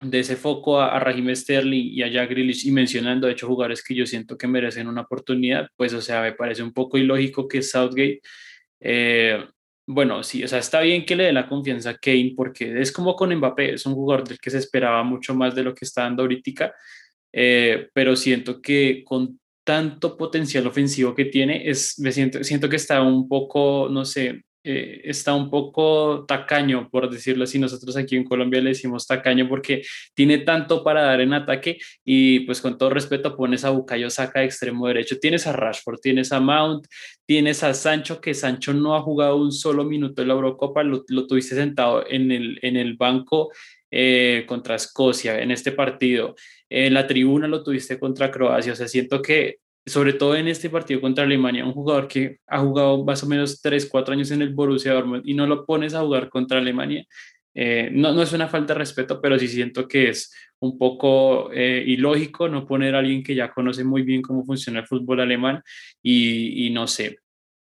de 0.00 0.20
ese 0.20 0.36
foco 0.36 0.80
a, 0.80 0.96
a 0.96 1.00
Raheem 1.00 1.34
Sterling 1.34 1.90
y 1.92 2.02
a 2.02 2.08
Jack 2.08 2.30
Grealish 2.30 2.66
y 2.66 2.70
mencionando, 2.70 3.26
de 3.26 3.32
hecho, 3.32 3.48
jugadores 3.48 3.82
que 3.82 3.94
yo 3.94 4.06
siento 4.06 4.38
que 4.38 4.46
merecen 4.46 4.86
una 4.88 5.02
oportunidad, 5.02 5.68
pues, 5.76 5.92
o 5.92 6.00
sea, 6.00 6.22
me 6.22 6.32
parece 6.32 6.62
un 6.62 6.72
poco 6.72 6.98
ilógico 6.98 7.48
que 7.48 7.62
Southgate, 7.62 8.20
eh, 8.80 9.44
bueno, 9.86 10.22
sí, 10.22 10.44
o 10.44 10.48
sea, 10.48 10.58
está 10.58 10.80
bien 10.80 11.06
que 11.06 11.16
le 11.16 11.24
dé 11.24 11.32
la 11.32 11.48
confianza 11.48 11.90
a 11.90 11.96
Kane 11.96 12.34
porque 12.36 12.80
es 12.80 12.92
como 12.92 13.16
con 13.16 13.34
Mbappé, 13.34 13.74
es 13.74 13.86
un 13.86 13.94
jugador 13.94 14.28
del 14.28 14.38
que 14.38 14.50
se 14.50 14.58
esperaba 14.58 15.02
mucho 15.02 15.34
más 15.34 15.54
de 15.54 15.62
lo 15.64 15.74
que 15.74 15.84
está 15.86 16.02
dando 16.02 16.22
ahorita, 16.22 16.74
eh, 17.32 17.88
pero 17.94 18.14
siento 18.14 18.60
que 18.60 19.02
con 19.04 19.40
tanto 19.64 20.16
potencial 20.16 20.66
ofensivo 20.66 21.14
que 21.14 21.26
tiene, 21.26 21.68
es, 21.68 21.98
me 21.98 22.12
siento, 22.12 22.44
siento 22.44 22.68
que 22.68 22.76
está 22.76 23.02
un 23.02 23.28
poco, 23.28 23.88
no 23.90 24.04
sé, 24.04 24.44
eh, 24.70 25.00
está 25.04 25.32
un 25.32 25.48
poco 25.48 26.26
tacaño, 26.28 26.90
por 26.90 27.08
decirlo 27.08 27.44
así. 27.44 27.58
Nosotros 27.58 27.96
aquí 27.96 28.16
en 28.16 28.24
Colombia 28.24 28.60
le 28.60 28.70
decimos 28.70 29.06
tacaño 29.06 29.48
porque 29.48 29.80
tiene 30.12 30.38
tanto 30.38 30.84
para 30.84 31.04
dar 31.04 31.22
en 31.22 31.32
ataque 31.32 31.78
y 32.04 32.40
pues 32.40 32.60
con 32.60 32.76
todo 32.76 32.90
respeto 32.90 33.34
pones 33.34 33.64
a 33.64 33.70
Bucayo 33.70 34.10
saca 34.10 34.40
de 34.40 34.46
extremo 34.46 34.86
derecho. 34.86 35.18
Tienes 35.18 35.46
a 35.46 35.52
Rashford, 35.54 36.00
tienes 36.00 36.32
a 36.32 36.40
Mount, 36.40 36.86
tienes 37.24 37.64
a 37.64 37.72
Sancho, 37.72 38.20
que 38.20 38.34
Sancho 38.34 38.74
no 38.74 38.94
ha 38.94 39.00
jugado 39.00 39.36
un 39.36 39.52
solo 39.52 39.84
minuto 39.84 40.20
en 40.20 40.28
la 40.28 40.34
Eurocopa, 40.34 40.82
lo, 40.82 41.02
tuviste 41.26 41.54
sentado 41.54 42.04
en 42.06 42.30
el, 42.30 42.58
en 42.60 42.76
el 42.76 42.94
banco 42.94 43.50
eh, 43.90 44.44
contra 44.46 44.74
Escocia 44.74 45.40
en 45.40 45.50
este 45.50 45.72
partido. 45.72 46.34
En 46.68 46.92
la 46.92 47.06
tribuna 47.06 47.48
lo 47.48 47.62
tuviste 47.62 47.98
contra 47.98 48.30
Croacia. 48.30 48.74
O 48.74 48.76
sea, 48.76 48.86
siento 48.86 49.22
que 49.22 49.60
sobre 49.88 50.12
todo 50.12 50.36
en 50.36 50.48
este 50.48 50.70
partido 50.70 51.00
contra 51.00 51.24
Alemania, 51.24 51.64
un 51.64 51.72
jugador 51.72 52.08
que 52.08 52.38
ha 52.46 52.60
jugado 52.60 53.04
más 53.04 53.22
o 53.22 53.26
menos 53.26 53.60
3, 53.60 53.86
4 53.86 54.14
años 54.14 54.30
en 54.30 54.42
el 54.42 54.54
Borussia 54.54 54.92
Dortmund 54.92 55.22
y 55.24 55.34
no 55.34 55.46
lo 55.46 55.64
pones 55.64 55.94
a 55.94 56.00
jugar 56.00 56.28
contra 56.28 56.58
Alemania, 56.58 57.04
eh, 57.54 57.90
no, 57.92 58.12
no, 58.12 58.22
es 58.22 58.32
una 58.32 58.48
falta 58.48 58.74
de 58.74 58.78
respeto, 58.78 59.20
pero 59.20 59.38
sí 59.38 59.48
siento 59.48 59.88
que 59.88 60.10
es 60.10 60.32
un 60.60 60.78
poco 60.78 61.50
eh, 61.52 61.82
ilógico 61.86 62.48
no 62.48 62.66
poner 62.66 62.94
a 62.94 63.00
alguien 63.00 63.22
que 63.22 63.34
ya 63.34 63.50
conoce 63.50 63.82
muy 63.84 64.02
bien 64.02 64.22
cómo 64.22 64.44
funciona 64.44 64.80
el 64.80 64.86
fútbol 64.86 65.20
alemán 65.20 65.62
y, 66.02 66.66
y 66.66 66.70
no 66.70 66.86
sé, 66.86 67.18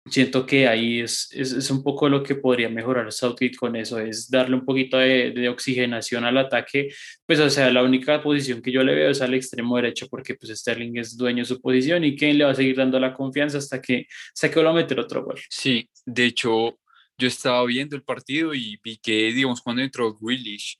siento 0.09 0.45
que 0.45 0.67
ahí 0.67 1.01
es, 1.01 1.29
es, 1.31 1.69
un 1.69 1.83
poco 1.83 2.09
lo 2.09 2.23
que 2.23 2.35
podría 2.35 2.69
mejorar 2.69 3.11
Southgate 3.11 3.55
con 3.55 3.75
eso, 3.75 3.99
es 3.99 4.29
darle 4.29 4.55
un 4.55 4.65
poquito 4.65 4.97
de, 4.97 5.31
de, 5.31 5.49
oxigenación 5.49 6.25
al 6.25 6.37
ataque, 6.37 6.89
pues 7.25 7.39
o 7.39 7.49
sea, 7.49 7.71
la 7.71 7.83
única 7.83 8.21
posición 8.21 8.61
que 8.61 8.71
yo 8.71 8.83
le 8.83 8.95
veo 8.95 9.11
es 9.11 9.21
al 9.21 9.33
extremo 9.33 9.75
derecho, 9.75 10.07
porque 10.09 10.35
pues 10.35 10.57
Sterling 10.57 10.97
es 10.97 11.17
dueño 11.17 11.43
de 11.43 11.45
su 11.45 11.61
posición 11.61 12.03
y 12.03 12.15
Kane 12.15 12.35
le 12.35 12.45
va 12.45 12.51
a 12.51 12.55
seguir 12.55 12.75
dando 12.75 12.99
la 12.99 13.13
confianza 13.13 13.57
hasta 13.57 13.81
que, 13.81 14.07
hasta 14.33 14.51
que 14.51 14.59
a 14.59 14.73
meter 14.73 14.99
otro 14.99 15.23
gol. 15.23 15.39
Sí, 15.49 15.89
de 16.05 16.25
hecho, 16.25 16.77
yo 17.17 17.27
estaba 17.27 17.65
viendo 17.65 17.95
el 17.95 18.03
partido 18.03 18.53
y 18.53 18.79
vi 18.83 18.97
que, 18.97 19.31
digamos, 19.31 19.61
cuando 19.61 19.81
entró 19.81 20.17
Willish, 20.19 20.79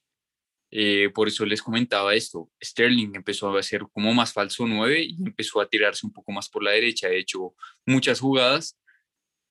eh, 0.70 1.08
por 1.14 1.28
eso 1.28 1.46
les 1.46 1.62
comentaba 1.62 2.14
esto, 2.14 2.50
Sterling 2.62 3.12
empezó 3.14 3.56
a 3.56 3.58
hacer 3.58 3.82
como 3.90 4.12
más 4.12 4.34
falso 4.34 4.66
9 4.66 5.02
y 5.02 5.16
empezó 5.24 5.62
a 5.62 5.68
tirarse 5.68 6.06
un 6.06 6.12
poco 6.12 6.30
más 6.30 6.48
por 6.50 6.62
la 6.62 6.72
derecha, 6.72 7.08
de 7.08 7.18
hecho, 7.18 7.54
muchas 7.86 8.20
jugadas 8.20 8.76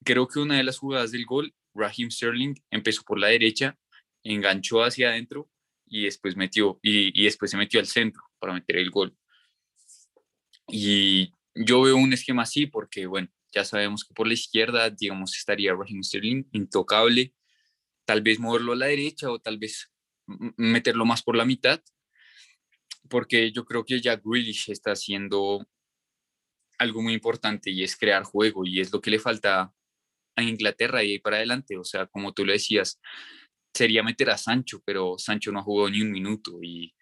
Creo 0.07 0.25
que 0.25 0.39
una 0.39 0.55
de 0.55 0.63
las 0.63 0.77
jugadas 0.77 1.11
del 1.11 1.25
gol, 1.25 1.53
Raheem 1.73 2.09
Sterling 2.09 2.55
empezó 2.71 3.03
por 3.03 3.19
la 3.19 3.27
derecha, 3.27 3.77
enganchó 4.23 4.81
hacia 4.81 5.09
adentro 5.09 5.49
y 5.85 6.03
después 6.03 6.37
metió 6.37 6.79
y, 6.81 7.25
después 7.25 7.51
se 7.51 7.57
metió 7.57 7.81
al 7.81 7.87
centro 7.87 8.23
para 8.39 8.53
meter 8.53 8.77
el 8.77 8.89
gol. 8.89 9.17
Y 10.69 11.33
yo 11.53 11.81
veo 11.81 11.97
un 11.97 12.13
esquema 12.13 12.43
así 12.43 12.67
porque, 12.67 13.05
bueno, 13.05 13.27
ya 13.51 13.65
sabemos 13.65 14.05
que 14.05 14.13
por 14.13 14.27
la 14.27 14.33
izquierda, 14.33 14.89
digamos, 14.89 15.35
estaría 15.35 15.75
Raheem 15.75 16.01
Sterling 16.01 16.45
intocable, 16.53 17.33
tal 18.05 18.21
vez 18.21 18.39
moverlo 18.39 18.71
a 18.71 18.77
la 18.77 18.85
derecha 18.85 19.29
o 19.29 19.39
tal 19.39 19.57
vez 19.57 19.91
meterlo 20.55 21.03
más 21.03 21.21
por 21.21 21.35
la 21.35 21.43
mitad, 21.43 21.83
porque 23.09 23.51
yo 23.51 23.65
creo 23.65 23.83
que 23.83 23.99
ya 23.99 24.15
Grealish 24.15 24.71
está 24.71 24.93
haciendo 24.93 25.67
algo 26.77 27.01
muy 27.01 27.13
importante 27.13 27.71
y 27.71 27.83
es 27.83 27.97
crear 27.97 28.23
juego 28.23 28.65
y 28.65 28.79
es 28.79 28.93
lo 28.93 29.01
que 29.01 29.11
le 29.11 29.19
falta 29.19 29.73
a 30.37 30.43
Inglaterra 30.43 31.03
y 31.03 31.11
ahí 31.11 31.19
para 31.19 31.37
adelante. 31.37 31.77
O 31.77 31.83
sea, 31.83 32.05
como 32.05 32.31
tú 32.31 32.45
lo 32.45 32.53
decías, 32.53 33.01
sería 33.73 34.03
meter 34.03 34.29
a 34.29 34.37
Sancho, 34.37 34.81
pero 34.85 35.17
Sancho 35.17 35.51
no 35.51 35.63
jugado 35.63 35.89
ni 35.89 36.01
un 36.01 36.11
minuto 36.11 36.59
y 36.61 36.93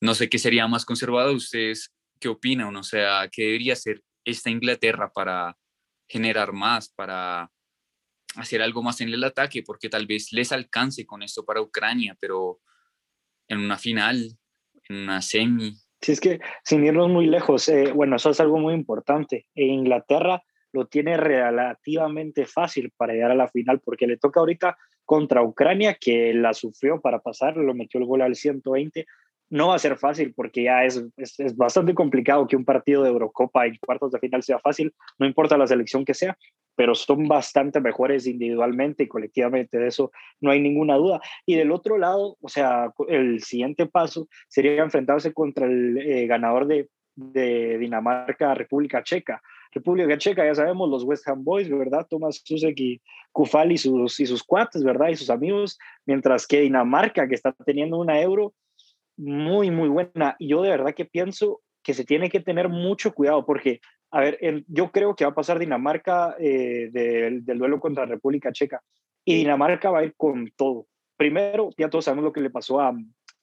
no 0.00 0.14
sé 0.14 0.28
qué 0.28 0.38
sería 0.38 0.68
más 0.68 0.84
conservado. 0.84 1.32
¿Ustedes 1.32 1.92
qué 2.20 2.28
opinan? 2.28 2.76
O 2.76 2.82
sea, 2.82 3.28
¿qué 3.32 3.42
debería 3.46 3.72
hacer 3.72 4.02
esta 4.24 4.50
Inglaterra 4.50 5.10
para 5.12 5.56
generar 6.08 6.52
más, 6.52 6.92
para 6.92 7.50
hacer 8.36 8.62
algo 8.62 8.82
más 8.82 9.00
en 9.00 9.08
el 9.08 9.24
ataque? 9.24 9.62
Porque 9.62 9.88
tal 9.88 10.06
vez 10.06 10.32
les 10.32 10.52
alcance 10.52 11.04
con 11.06 11.22
esto 11.22 11.44
para 11.44 11.62
Ucrania, 11.62 12.16
pero 12.20 12.60
en 13.48 13.58
una 13.58 13.78
final, 13.78 14.38
en 14.88 14.96
una 14.96 15.22
semi. 15.22 15.74
Sí, 16.00 16.12
es 16.12 16.20
que 16.20 16.40
sin 16.64 16.84
irnos 16.84 17.08
muy 17.08 17.26
lejos, 17.26 17.68
eh, 17.68 17.92
bueno, 17.92 18.16
eso 18.16 18.30
es 18.30 18.40
algo 18.40 18.58
muy 18.58 18.74
importante. 18.74 19.46
En 19.54 19.70
Inglaterra 19.70 20.42
lo 20.72 20.86
tiene 20.86 21.16
relativamente 21.16 22.46
fácil 22.46 22.92
para 22.96 23.12
llegar 23.12 23.30
a 23.30 23.36
la 23.36 23.48
final, 23.48 23.80
porque 23.80 24.06
le 24.06 24.16
toca 24.16 24.40
ahorita 24.40 24.76
contra 25.04 25.42
Ucrania, 25.42 25.96
que 26.00 26.32
la 26.34 26.54
sufrió 26.54 27.00
para 27.00 27.20
pasar, 27.20 27.56
lo 27.56 27.74
metió 27.74 28.00
el 28.00 28.06
gol 28.06 28.22
al 28.22 28.34
120. 28.34 29.06
No 29.50 29.68
va 29.68 29.74
a 29.74 29.78
ser 29.78 29.98
fácil 29.98 30.32
porque 30.34 30.62
ya 30.62 30.84
es, 30.84 31.04
es, 31.18 31.56
bastante 31.56 31.92
complicado 31.92 32.46
que 32.46 32.56
un 32.56 32.64
partido 32.64 33.02
de 33.02 33.10
Eurocopa 33.10 33.66
en 33.66 33.76
cuartos 33.76 34.10
de 34.12 34.18
final 34.18 34.42
sea 34.42 34.58
fácil, 34.58 34.94
no 35.18 35.26
importa 35.26 35.58
la 35.58 35.66
selección 35.66 36.06
que 36.06 36.14
sea, 36.14 36.38
pero 36.74 36.94
son 36.94 37.28
bastante 37.28 37.78
mejores 37.80 38.26
individualmente 38.26 39.02
y 39.02 39.08
colectivamente, 39.08 39.78
de 39.78 39.88
eso 39.88 40.10
no 40.40 40.50
hay 40.50 40.60
ninguna 40.60 40.94
duda. 40.94 41.20
Y 41.44 41.56
del 41.56 41.70
otro 41.70 41.98
lado, 41.98 42.38
o 42.40 42.48
sea, 42.48 42.90
el 43.08 43.42
siguiente 43.42 43.84
paso 43.84 44.26
sería 44.48 44.82
enfrentarse 44.82 45.34
contra 45.34 45.66
el 45.66 45.98
eh, 45.98 46.26
ganador 46.26 46.66
de, 46.66 46.88
de 47.14 47.76
Dinamarca, 47.78 48.54
República 48.54 49.02
Checa. 49.02 49.42
República 49.72 50.18
Checa, 50.18 50.44
ya 50.44 50.54
sabemos, 50.54 50.88
los 50.90 51.04
West 51.04 51.26
Ham 51.28 51.44
Boys, 51.44 51.68
¿verdad? 51.70 52.06
Tomás 52.08 52.42
Susek 52.44 52.78
y 52.78 53.00
Kufal 53.32 53.72
y 53.72 53.78
sus, 53.78 54.20
y 54.20 54.26
sus 54.26 54.42
cuates, 54.42 54.84
¿verdad? 54.84 55.08
Y 55.08 55.16
sus 55.16 55.30
amigos, 55.30 55.78
mientras 56.04 56.46
que 56.46 56.60
Dinamarca, 56.60 57.26
que 57.26 57.34
está 57.34 57.52
teniendo 57.64 57.98
una 57.98 58.20
euro 58.20 58.54
muy, 59.16 59.70
muy 59.70 59.88
buena. 59.88 60.36
Y 60.38 60.48
yo 60.48 60.62
de 60.62 60.70
verdad 60.70 60.94
que 60.94 61.06
pienso 61.06 61.62
que 61.82 61.94
se 61.94 62.04
tiene 62.04 62.28
que 62.30 62.40
tener 62.40 62.68
mucho 62.68 63.12
cuidado 63.12 63.44
porque, 63.46 63.80
a 64.10 64.20
ver, 64.20 64.38
yo 64.68 64.90
creo 64.92 65.16
que 65.16 65.24
va 65.24 65.30
a 65.30 65.34
pasar 65.34 65.58
Dinamarca 65.58 66.36
eh, 66.38 66.90
del, 66.92 67.44
del 67.44 67.58
duelo 67.58 67.80
contra 67.80 68.04
República 68.04 68.52
Checa 68.52 68.82
y 69.24 69.36
Dinamarca 69.36 69.90
va 69.90 70.00
a 70.00 70.04
ir 70.04 70.14
con 70.16 70.50
todo. 70.56 70.86
Primero, 71.16 71.70
ya 71.78 71.88
todos 71.88 72.04
sabemos 72.04 72.24
lo 72.24 72.32
que 72.32 72.40
le 72.40 72.50
pasó 72.50 72.80
a 72.80 72.94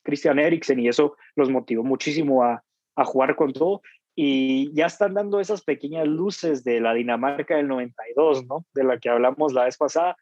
Christian 0.04 0.40
Eriksen 0.40 0.80
y 0.80 0.88
eso 0.88 1.16
los 1.36 1.50
motivó 1.50 1.84
muchísimo 1.84 2.44
a, 2.44 2.64
a 2.96 3.06
jugar 3.06 3.36
con 3.36 3.54
todo 3.54 3.82
y 4.22 4.74
ya 4.74 4.88
están 4.88 5.14
dando 5.14 5.40
esas 5.40 5.62
pequeñas 5.64 6.06
luces 6.06 6.66
de 6.66 6.82
la 6.82 6.94
Dinamarca 6.94 7.56
del 7.56 7.70
92, 7.70 8.48
¿no? 8.48 8.66
De 8.74 8.84
la 8.84 9.00
que 9.00 9.08
hablamos 9.08 9.54
la 9.54 9.64
vez 9.64 9.78
pasada. 9.78 10.18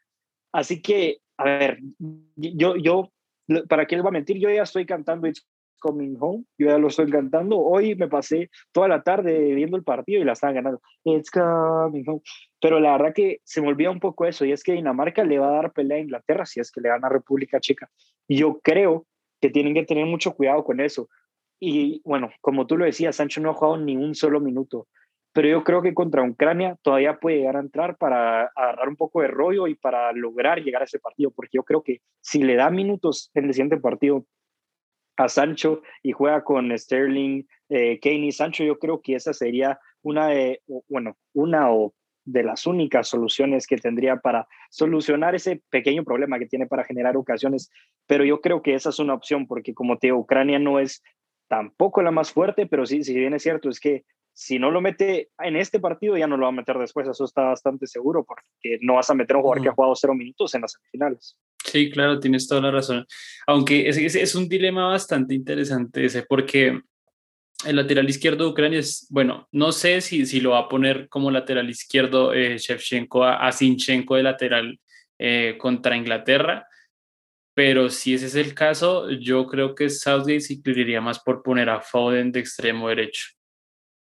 Así 0.52 0.80
que, 0.80 1.18
a 1.36 1.42
ver, 1.42 1.80
yo, 2.36 2.76
yo, 2.76 3.10
¿para 3.68 3.86
qué 3.86 3.96
les 3.96 4.04
va 4.04 4.10
a 4.10 4.12
mentir? 4.12 4.38
Yo 4.38 4.50
ya 4.50 4.62
estoy 4.62 4.86
cantando 4.86 5.26
It's 5.26 5.44
Coming 5.80 6.16
Home, 6.20 6.44
yo 6.56 6.68
ya 6.68 6.78
lo 6.78 6.86
estoy 6.86 7.10
cantando. 7.10 7.58
Hoy 7.58 7.96
me 7.96 8.06
pasé 8.06 8.50
toda 8.70 8.86
la 8.86 9.02
tarde 9.02 9.52
viendo 9.56 9.76
el 9.76 9.82
partido 9.82 10.22
y 10.22 10.24
la 10.24 10.34
estaban 10.34 10.54
ganando. 10.54 10.80
It's 11.02 11.32
Coming 11.32 12.04
Home. 12.06 12.20
Pero 12.60 12.78
la 12.78 12.92
verdad 12.92 13.12
que 13.12 13.40
se 13.42 13.60
me 13.60 13.66
olvida 13.66 13.90
un 13.90 13.98
poco 13.98 14.26
eso, 14.26 14.44
y 14.44 14.52
es 14.52 14.62
que 14.62 14.74
Dinamarca 14.74 15.24
le 15.24 15.40
va 15.40 15.48
a 15.48 15.56
dar 15.56 15.72
pelea 15.72 15.96
a 15.96 16.02
Inglaterra 16.02 16.46
si 16.46 16.60
es 16.60 16.70
que 16.70 16.80
le 16.80 16.88
gana 16.88 17.08
a 17.08 17.10
República 17.10 17.58
Checa. 17.58 17.90
Yo 18.28 18.60
creo 18.62 19.08
que 19.40 19.50
tienen 19.50 19.74
que 19.74 19.84
tener 19.84 20.06
mucho 20.06 20.34
cuidado 20.34 20.62
con 20.62 20.78
eso, 20.78 21.08
y 21.60 22.00
bueno, 22.04 22.30
como 22.40 22.66
tú 22.66 22.76
lo 22.76 22.84
decías, 22.84 23.16
Sancho 23.16 23.40
no 23.40 23.50
ha 23.50 23.54
jugado 23.54 23.78
ni 23.78 23.96
un 23.96 24.14
solo 24.14 24.40
minuto, 24.40 24.86
pero 25.32 25.48
yo 25.48 25.64
creo 25.64 25.82
que 25.82 25.94
contra 25.94 26.22
Ucrania 26.22 26.76
todavía 26.82 27.18
puede 27.18 27.38
llegar 27.38 27.56
a 27.56 27.60
entrar 27.60 27.96
para 27.96 28.46
agarrar 28.56 28.88
un 28.88 28.96
poco 28.96 29.22
de 29.22 29.28
rollo 29.28 29.66
y 29.66 29.74
para 29.74 30.12
lograr 30.12 30.62
llegar 30.62 30.82
a 30.82 30.86
ese 30.86 30.98
partido, 30.98 31.30
porque 31.30 31.58
yo 31.58 31.62
creo 31.62 31.82
que 31.82 32.00
si 32.20 32.42
le 32.42 32.56
da 32.56 32.70
minutos 32.70 33.30
en 33.34 33.44
el 33.44 33.54
siguiente 33.54 33.76
partido 33.76 34.26
a 35.16 35.28
Sancho 35.28 35.82
y 36.02 36.12
juega 36.12 36.44
con 36.44 36.76
Sterling, 36.76 37.44
eh, 37.68 37.98
Kane 38.00 38.26
y 38.26 38.32
Sancho, 38.32 38.64
yo 38.64 38.78
creo 38.78 39.00
que 39.02 39.14
esa 39.14 39.32
sería 39.32 39.78
una 40.02 40.28
de, 40.28 40.62
bueno, 40.88 41.16
una 41.34 41.72
o 41.72 41.94
de 42.24 42.42
las 42.42 42.66
únicas 42.66 43.08
soluciones 43.08 43.66
que 43.66 43.76
tendría 43.76 44.16
para 44.16 44.46
solucionar 44.70 45.34
ese 45.34 45.62
pequeño 45.70 46.04
problema 46.04 46.38
que 46.38 46.46
tiene 46.46 46.66
para 46.66 46.84
generar 46.84 47.16
ocasiones. 47.16 47.70
Pero 48.06 48.24
yo 48.24 48.40
creo 48.40 48.60
que 48.60 48.74
esa 48.74 48.90
es 48.90 48.98
una 48.98 49.14
opción 49.14 49.46
porque 49.46 49.72
como 49.72 49.98
te 49.98 50.08
digo, 50.08 50.18
Ucrania 50.18 50.58
no 50.58 50.78
es 50.78 51.02
tampoco 51.48 52.02
la 52.02 52.10
más 52.10 52.30
fuerte, 52.32 52.66
pero 52.66 52.86
sí, 52.86 53.02
si 53.02 53.14
bien 53.14 53.34
es 53.34 53.42
cierto, 53.42 53.68
es 53.68 53.80
que 53.80 54.04
si 54.32 54.58
no 54.60 54.70
lo 54.70 54.80
mete 54.80 55.30
en 55.40 55.56
este 55.56 55.80
partido, 55.80 56.16
ya 56.16 56.28
no 56.28 56.36
lo 56.36 56.44
va 56.44 56.50
a 56.50 56.52
meter 56.52 56.78
después, 56.78 57.08
eso 57.08 57.24
está 57.24 57.42
bastante 57.42 57.88
seguro, 57.88 58.24
porque 58.24 58.78
no 58.82 58.94
vas 58.94 59.10
a 59.10 59.14
meter 59.14 59.34
a 59.34 59.38
un 59.38 59.42
jugador 59.42 59.62
que 59.62 59.68
ha 59.68 59.72
jugado 59.72 59.96
cero 59.96 60.14
minutos 60.14 60.54
en 60.54 60.60
las 60.60 60.72
semifinales. 60.72 61.36
Sí, 61.64 61.90
claro, 61.90 62.20
tienes 62.20 62.46
toda 62.46 62.60
la 62.60 62.70
razón. 62.70 63.04
Aunque 63.48 63.88
es, 63.88 63.96
es 63.96 64.34
un 64.36 64.48
dilema 64.48 64.86
bastante 64.86 65.34
interesante 65.34 66.04
ese, 66.04 66.22
porque 66.22 66.80
el 67.66 67.76
lateral 67.76 68.08
izquierdo 68.08 68.44
de 68.44 68.50
Ucrania 68.50 68.78
es, 68.78 69.08
bueno, 69.10 69.48
no 69.50 69.72
sé 69.72 70.00
si, 70.00 70.24
si 70.26 70.40
lo 70.40 70.50
va 70.50 70.60
a 70.60 70.68
poner 70.68 71.08
como 71.08 71.30
lateral 71.30 71.68
izquierdo 71.68 72.32
eh, 72.32 72.58
Shevchenko 72.58 73.24
a, 73.24 73.50
Sinchenko 73.50 74.14
de 74.14 74.22
lateral 74.22 74.80
eh, 75.18 75.56
contra 75.58 75.96
Inglaterra, 75.96 76.67
pero 77.58 77.90
si 77.90 78.14
ese 78.14 78.26
es 78.26 78.36
el 78.36 78.54
caso, 78.54 79.10
yo 79.10 79.44
creo 79.48 79.74
que 79.74 79.90
Southgate 79.90 80.38
se 80.38 80.54
incluiría 80.54 81.00
más 81.00 81.18
por 81.18 81.42
poner 81.42 81.68
a 81.68 81.80
Foden 81.80 82.30
de 82.30 82.38
extremo 82.38 82.88
derecho. 82.88 83.30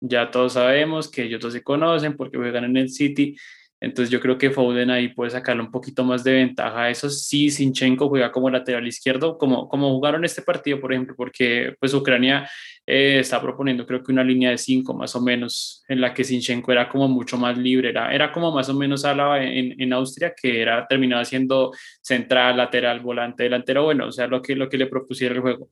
Ya 0.02 0.30
todos 0.30 0.52
sabemos 0.52 1.10
que 1.10 1.22
ellos 1.22 1.40
dos 1.40 1.54
se 1.54 1.62
conocen 1.62 2.14
porque 2.14 2.36
juegan 2.36 2.64
en 2.64 2.76
el 2.76 2.90
City, 2.90 3.38
entonces 3.80 4.10
yo 4.10 4.20
creo 4.20 4.38
que 4.38 4.50
Foden 4.50 4.90
ahí 4.90 5.08
puede 5.08 5.30
sacarle 5.30 5.62
un 5.62 5.70
poquito 5.70 6.02
más 6.04 6.24
de 6.24 6.32
ventaja. 6.32 6.90
Eso 6.90 7.08
sí, 7.10 7.50
Sinchenko 7.50 8.08
juega 8.08 8.32
como 8.32 8.50
lateral 8.50 8.86
izquierdo, 8.86 9.38
como, 9.38 9.68
como 9.68 9.90
jugaron 9.90 10.24
este 10.24 10.42
partido, 10.42 10.80
por 10.80 10.92
ejemplo, 10.92 11.14
porque 11.16 11.74
pues 11.78 11.94
Ucrania 11.94 12.48
eh, 12.86 13.18
está 13.20 13.40
proponiendo 13.40 13.86
creo 13.86 14.02
que 14.02 14.10
una 14.10 14.24
línea 14.24 14.50
de 14.50 14.58
cinco 14.58 14.94
más 14.94 15.14
o 15.14 15.20
menos, 15.20 15.84
en 15.88 16.00
la 16.00 16.12
que 16.12 16.24
Sinchenko 16.24 16.72
era 16.72 16.88
como 16.88 17.06
mucho 17.06 17.36
más 17.38 17.56
libre, 17.56 17.90
era, 17.90 18.12
era 18.12 18.32
como 18.32 18.50
más 18.50 18.68
o 18.68 18.74
menos 18.74 19.04
Álava 19.04 19.42
en, 19.42 19.80
en 19.80 19.92
Austria, 19.92 20.34
que 20.34 20.60
era 20.60 20.86
terminaba 20.88 21.24
siendo 21.24 21.72
central, 22.02 22.56
lateral, 22.56 23.00
volante, 23.00 23.44
delantero, 23.44 23.84
bueno, 23.84 24.06
o 24.08 24.12
sea, 24.12 24.26
lo 24.26 24.42
que, 24.42 24.56
lo 24.56 24.68
que 24.68 24.78
le 24.78 24.86
propusiera 24.86 25.34
el 25.34 25.40
juego. 25.40 25.70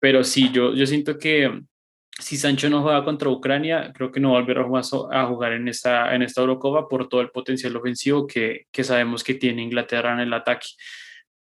Pero 0.00 0.24
sí, 0.24 0.50
yo, 0.52 0.74
yo 0.74 0.86
siento 0.86 1.18
que 1.18 1.60
si 2.18 2.36
Sancho 2.36 2.68
no 2.68 2.82
juega 2.82 3.04
contra 3.04 3.30
Ucrania, 3.30 3.92
creo 3.94 4.10
que 4.10 4.20
no 4.20 4.30
volverá 4.30 4.62
a 4.62 5.26
jugar 5.26 5.52
en 5.52 5.68
esta, 5.68 6.14
en 6.14 6.22
esta 6.22 6.40
Eurocopa 6.40 6.88
por 6.88 7.08
todo 7.08 7.20
el 7.20 7.30
potencial 7.30 7.76
ofensivo 7.76 8.26
que, 8.26 8.66
que 8.70 8.84
sabemos 8.84 9.24
que 9.24 9.34
tiene 9.34 9.62
Inglaterra 9.62 10.12
en 10.12 10.20
el 10.20 10.32
ataque. 10.32 10.68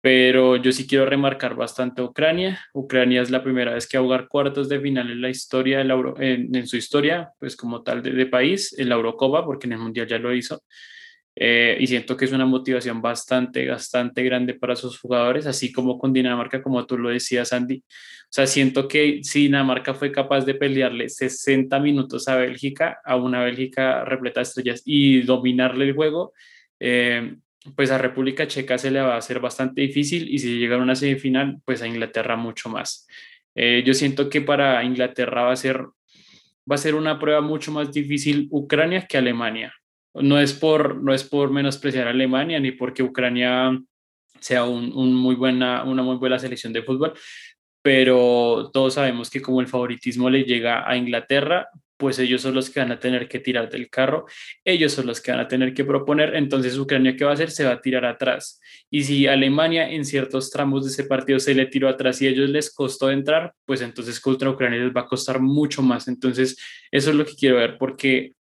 Pero 0.00 0.56
yo 0.56 0.70
sí 0.70 0.86
quiero 0.86 1.06
remarcar 1.06 1.56
bastante 1.56 2.02
Ucrania. 2.02 2.60
Ucrania 2.72 3.20
es 3.20 3.30
la 3.30 3.42
primera 3.42 3.74
vez 3.74 3.88
que 3.88 3.98
va 3.98 4.02
a 4.02 4.04
jugar 4.04 4.28
cuartos 4.28 4.68
de 4.68 4.80
final 4.80 5.10
en 5.10 5.20
la 5.20 5.28
historia, 5.28 5.80
en, 5.80 6.54
en, 6.54 6.66
su 6.68 6.76
historia, 6.76 7.32
pues 7.40 7.56
como 7.56 7.82
tal 7.82 8.02
de, 8.02 8.12
de, 8.12 8.26
país, 8.26 8.78
en 8.78 8.88
la 8.88 8.94
Eurocopa, 8.94 9.44
porque 9.44 9.66
en 9.66 9.72
el 9.72 9.80
Mundial 9.80 10.06
ya 10.06 10.18
lo 10.18 10.32
hizo. 10.32 10.62
Eh, 11.40 11.76
y 11.78 11.86
siento 11.86 12.16
que 12.16 12.24
es 12.24 12.32
una 12.32 12.46
motivación 12.46 13.00
bastante, 13.00 13.68
bastante 13.68 14.24
grande 14.24 14.54
para 14.54 14.74
sus 14.74 14.98
jugadores, 14.98 15.46
así 15.46 15.70
como 15.70 15.96
con 15.96 16.12
Dinamarca, 16.12 16.60
como 16.60 16.84
tú 16.84 16.98
lo 16.98 17.10
decías, 17.10 17.52
Andy. 17.52 17.76
O 17.78 18.30
sea, 18.30 18.46
siento 18.46 18.88
que 18.88 19.20
si 19.22 19.42
Dinamarca 19.42 19.94
fue 19.94 20.10
capaz 20.10 20.44
de 20.44 20.54
pelearle 20.54 21.08
60 21.08 21.78
minutos 21.78 22.26
a 22.26 22.34
Bélgica, 22.34 22.98
a 23.04 23.14
una 23.14 23.44
Bélgica 23.44 24.04
repleta 24.04 24.40
de 24.40 24.42
estrellas 24.42 24.82
y 24.84 25.22
dominarle 25.22 25.84
el 25.84 25.94
juego, 25.94 26.32
eh, 26.80 27.36
pues 27.76 27.92
a 27.92 27.98
República 27.98 28.48
Checa 28.48 28.76
se 28.76 28.90
le 28.90 29.00
va 29.00 29.14
a 29.14 29.18
hacer 29.18 29.38
bastante 29.38 29.80
difícil 29.80 30.28
y 30.28 30.38
si 30.40 30.58
llega 30.58 30.76
a 30.76 30.78
una 30.80 30.96
semifinal, 30.96 31.58
pues 31.64 31.82
a 31.82 31.86
Inglaterra 31.86 32.34
mucho 32.36 32.68
más. 32.68 33.06
Eh, 33.54 33.82
yo 33.86 33.94
siento 33.94 34.28
que 34.28 34.40
para 34.40 34.82
Inglaterra 34.82 35.42
va 35.42 35.52
a 35.52 35.56
ser 35.56 35.86
va 36.70 36.74
a 36.74 36.78
ser 36.78 36.94
una 36.94 37.18
prueba 37.18 37.40
mucho 37.40 37.72
más 37.72 37.92
difícil 37.92 38.48
Ucrania 38.50 39.06
que 39.06 39.16
Alemania. 39.16 39.72
No 40.22 40.38
es 40.40 40.52
por, 40.52 41.02
no 41.02 41.14
es 41.14 41.24
por 41.24 41.50
menospreciar 41.50 42.06
a 42.06 42.10
Alemania 42.10 42.60
ni 42.60 42.72
porque 42.72 43.02
Ucrania 43.02 43.78
sea 44.40 44.64
un, 44.64 45.14
muy 45.14 45.34
buena, 45.34 45.84
una 45.84 46.02
muy 46.02 46.16
buena 46.16 46.38
selección 46.38 46.72
de 46.72 46.82
fútbol, 46.82 47.14
pero 47.82 48.70
todos 48.72 48.94
sabemos 48.94 49.30
que 49.30 49.40
como 49.40 49.60
el 49.60 49.66
favoritismo 49.66 50.30
le 50.30 50.44
llega 50.44 50.88
a 50.88 50.96
Inglaterra, 50.96 51.68
pues 51.96 52.20
ellos 52.20 52.42
son 52.42 52.54
los 52.54 52.70
que 52.70 52.78
van 52.78 52.92
a 52.92 53.00
tener 53.00 53.28
que 53.28 53.40
tirar 53.40 53.68
del 53.68 53.90
carro, 53.90 54.26
ellos 54.64 54.92
son 54.92 55.06
los 55.06 55.20
que 55.20 55.32
van 55.32 55.40
a 55.40 55.48
tener 55.48 55.74
que 55.74 55.84
proponer, 55.84 56.36
entonces 56.36 56.78
Ucrania 56.78 57.16
qué 57.16 57.24
va 57.24 57.32
a 57.32 57.34
hacer? 57.34 57.50
Se 57.50 57.64
va 57.64 57.72
a 57.72 57.80
tirar 57.80 58.04
atrás. 58.04 58.60
Y 58.88 59.02
si 59.02 59.26
Alemania 59.26 59.90
en 59.90 60.04
ciertos 60.04 60.50
tramos 60.50 60.84
de 60.84 60.90
ese 60.92 61.04
partido 61.04 61.40
se 61.40 61.54
le 61.54 61.66
tiró 61.66 61.88
atrás 61.88 62.22
y 62.22 62.28
a 62.28 62.30
ellos 62.30 62.50
les 62.50 62.72
costó 62.72 63.10
entrar, 63.10 63.52
pues 63.64 63.80
entonces 63.80 64.20
contra 64.20 64.48
Ucrania 64.48 64.78
les 64.78 64.94
va 64.94 65.02
a 65.02 65.06
costar 65.06 65.40
mucho 65.40 65.82
más. 65.82 66.06
Entonces, 66.06 66.56
eso 66.92 67.10
es 67.10 67.16
lo 67.16 67.24
que 67.24 67.34
quiero 67.34 67.56
ver, 67.56 67.76
porque 67.78 68.34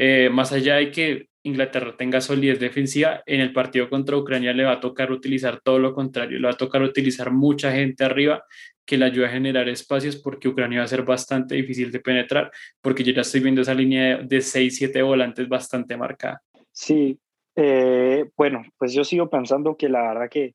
eh, 0.00 0.30
más 0.30 0.52
allá 0.52 0.76
de 0.76 0.92
que 0.92 1.26
Inglaterra 1.42 1.96
tenga 1.96 2.20
solidez 2.20 2.60
defensiva, 2.60 3.20
en 3.26 3.40
el 3.40 3.52
partido 3.52 3.90
contra 3.90 4.16
Ucrania 4.16 4.52
le 4.52 4.62
va 4.62 4.74
a 4.74 4.80
tocar 4.80 5.10
utilizar 5.10 5.60
todo 5.60 5.80
lo 5.80 5.92
contrario, 5.92 6.38
le 6.38 6.46
va 6.46 6.52
a 6.52 6.56
tocar 6.56 6.82
utilizar 6.82 7.32
mucha 7.32 7.72
gente 7.72 8.04
arriba 8.04 8.44
que 8.86 8.96
le 8.96 9.06
ayude 9.06 9.26
a 9.26 9.30
generar 9.30 9.68
espacios 9.68 10.14
porque 10.14 10.46
Ucrania 10.46 10.78
va 10.78 10.84
a 10.84 10.88
ser 10.88 11.02
bastante 11.02 11.56
difícil 11.56 11.90
de 11.90 11.98
penetrar, 11.98 12.52
porque 12.80 13.02
yo 13.02 13.12
ya 13.12 13.22
estoy 13.22 13.40
viendo 13.40 13.62
esa 13.62 13.74
línea 13.74 14.18
de 14.18 14.38
6-7 14.38 15.02
volantes 15.04 15.48
bastante 15.48 15.96
marcada. 15.96 16.40
Sí, 16.70 17.18
eh, 17.56 18.30
bueno, 18.36 18.62
pues 18.78 18.92
yo 18.92 19.02
sigo 19.02 19.28
pensando 19.28 19.76
que 19.76 19.88
la 19.88 20.02
verdad 20.02 20.30
que 20.30 20.54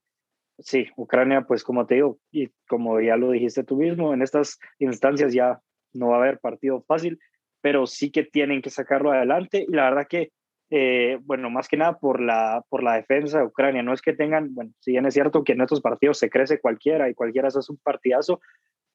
sí, 0.57 0.87
Ucrania, 0.95 1.41
pues 1.41 1.65
como 1.65 1.85
te 1.85 1.95
digo, 1.95 2.17
y 2.31 2.47
como 2.65 3.01
ya 3.01 3.17
lo 3.17 3.31
dijiste 3.31 3.65
tú 3.65 3.75
mismo, 3.75 4.13
en 4.13 4.21
estas 4.21 4.57
instancias 4.79 5.33
ya 5.33 5.59
no 5.91 6.07
va 6.09 6.15
a 6.15 6.19
haber 6.21 6.39
partido 6.39 6.81
fácil 6.87 7.19
pero 7.63 7.87
sí 7.87 8.11
que 8.11 8.23
tienen 8.23 8.61
que 8.61 8.69
sacarlo 8.69 9.13
adelante 9.13 9.65
y 9.65 9.71
la 9.71 9.85
verdad 9.85 10.07
que, 10.09 10.33
eh, 10.69 11.17
bueno, 11.21 11.49
más 11.49 11.69
que 11.69 11.77
nada 11.77 11.97
por 11.97 12.19
la, 12.19 12.61
por 12.67 12.83
la 12.83 12.95
defensa 12.95 13.39
de 13.39 13.45
Ucrania, 13.45 13.81
no 13.81 13.93
es 13.93 14.01
que 14.01 14.11
tengan, 14.11 14.53
bueno, 14.53 14.71
si 14.81 14.91
bien 14.91 15.05
es 15.05 15.13
cierto 15.13 15.45
que 15.45 15.53
en 15.53 15.61
estos 15.61 15.79
partidos 15.79 16.19
se 16.19 16.29
crece 16.29 16.59
cualquiera 16.59 17.09
y 17.09 17.13
cualquiera 17.13 17.47
hace 17.47 17.59
un 17.69 17.77
partidazo, 17.77 18.41